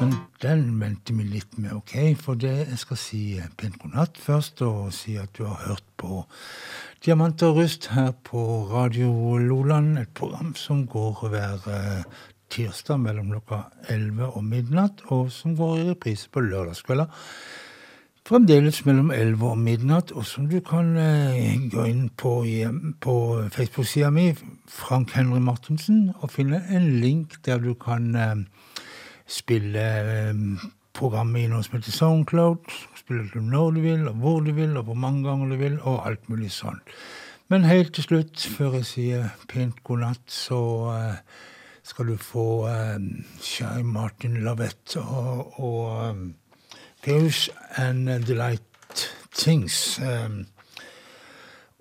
Men 0.00 0.14
den 0.42 0.80
venter 0.80 1.14
vi 1.14 1.22
litt 1.22 1.58
med, 1.58 1.72
OK? 1.72 2.16
For 2.16 2.34
det 2.34 2.54
jeg 2.54 2.78
skal 2.80 3.00
si 3.02 3.20
eh, 3.36 3.50
pent 3.60 3.76
god 3.82 3.92
natt 3.92 4.16
først, 4.16 4.62
og 4.62 4.88
si 4.96 5.18
at 5.20 5.36
du 5.36 5.44
har 5.44 5.60
hørt 5.66 5.84
på 6.00 6.22
Diamant 7.04 7.42
og 7.42 7.60
rust 7.60 7.90
her 7.92 8.14
på 8.24 8.40
Radio 8.72 9.36
Loland. 9.36 9.98
Et 9.98 10.14
program 10.14 10.54
som 10.56 10.86
går 10.86 11.28
hver 11.28 11.68
tirsdag 12.50 13.00
mellom 13.04 13.34
klokka 13.34 13.66
11 13.88 14.32
og 14.32 14.44
midnatt, 14.44 15.04
og 15.12 15.28
som 15.32 15.56
går 15.60 15.76
i 15.76 15.88
reprise 15.92 16.32
på 16.32 16.40
lørdagskvelder. 16.40 17.12
Fremdeles 18.30 18.84
mellom 18.86 19.08
11 19.10 19.40
og 19.42 19.56
midnatt, 19.58 20.12
og 20.14 20.22
som 20.22 20.44
du 20.46 20.60
kan 20.62 20.92
eh, 21.02 21.56
gå 21.66 21.82
inn 21.90 22.04
på, 22.14 22.34
på 23.02 23.14
Facebook-sida 23.50 24.12
mi, 24.14 24.28
Frank 24.70 25.16
Henry 25.16 25.40
Martensen, 25.42 26.12
og 26.20 26.30
finne 26.30 26.60
en 26.70 26.86
link 27.02 27.40
der 27.42 27.58
du 27.58 27.72
kan 27.74 28.04
eh, 28.14 28.44
spille 29.26 29.82
eh, 29.98 30.44
programmet 30.94 31.42
i 31.42 31.50
noe 31.50 31.66
som 31.66 31.80
heter 31.80 31.96
Soundcloud. 31.96 32.70
Spille 33.00 33.26
det 33.32 33.42
når 33.42 33.74
du 33.74 33.80
vil, 33.88 34.06
og 34.06 34.22
hvor 34.22 34.38
du 34.46 34.52
vil, 34.54 34.76
og 34.78 34.86
hvor 34.86 35.00
mange 35.08 35.24
ganger 35.26 35.50
du 35.50 35.58
vil, 35.64 35.80
og 35.82 36.06
alt 36.06 36.30
mulig 36.30 36.52
sånn. 36.54 36.78
Men 37.50 37.66
helt 37.66 37.96
til 37.98 38.06
slutt, 38.06 38.44
før 38.46 38.78
jeg 38.78 38.86
sier 38.92 39.32
pent 39.50 39.82
god 39.82 40.04
natt, 40.04 40.22
så 40.30 40.60
eh, 40.94 41.42
skal 41.82 42.14
du 42.14 42.22
få 42.30 42.46
eh, 42.70 42.94
Shy 43.42 43.82
Martin 43.82 44.38
Lavette 44.46 45.02
og, 45.02 45.58
og 45.58 46.30
Pause 47.02 47.50
and 47.76 48.26
Delight 48.26 48.60
Things. 49.32 50.00
Um, 50.00 50.46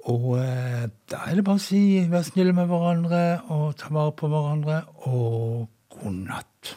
og 0.07 0.23
uh, 0.39 0.87
da 1.11 1.23
er 1.27 1.35
det 1.35 1.43
bare 1.43 1.59
å 1.59 1.63
si 1.63 1.81
vær 2.07 2.23
snille 2.23 2.53
med 2.55 2.69
hverandre 2.71 3.23
og 3.51 3.73
ta 3.81 3.91
vare 3.91 4.13
på 4.15 4.29
hverandre, 4.31 4.83
og 5.11 5.67
god 5.99 6.21
natt. 6.23 6.75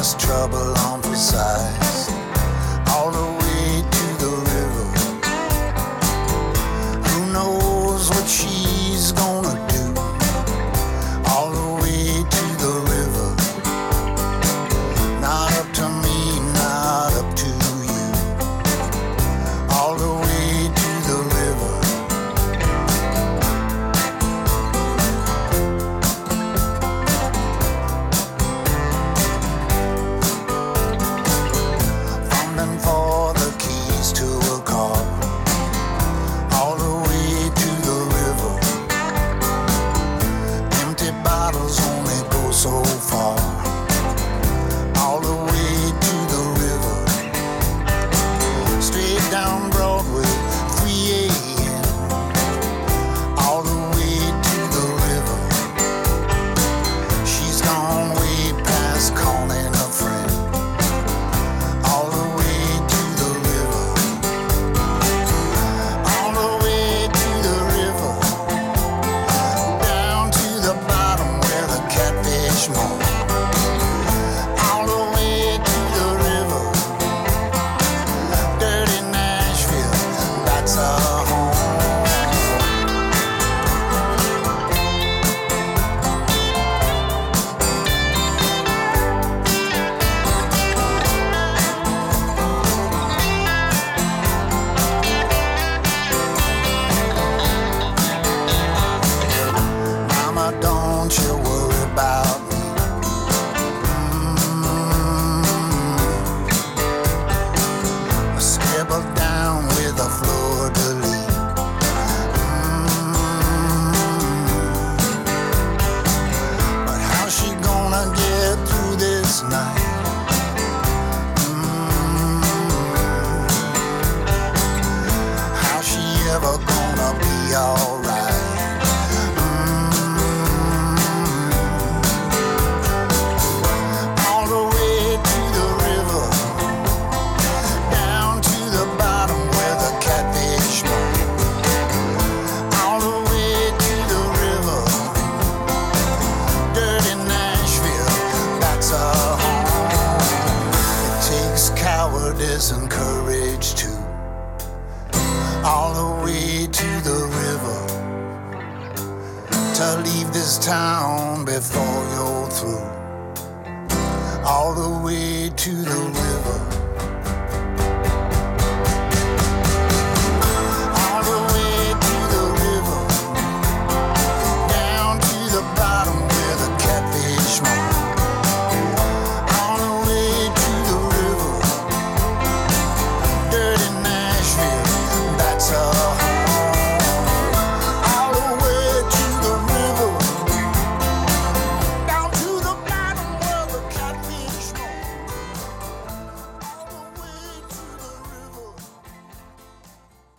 trouble 0.00 0.56
on 0.78 1.02
the 1.02 1.14
side. 1.14 1.89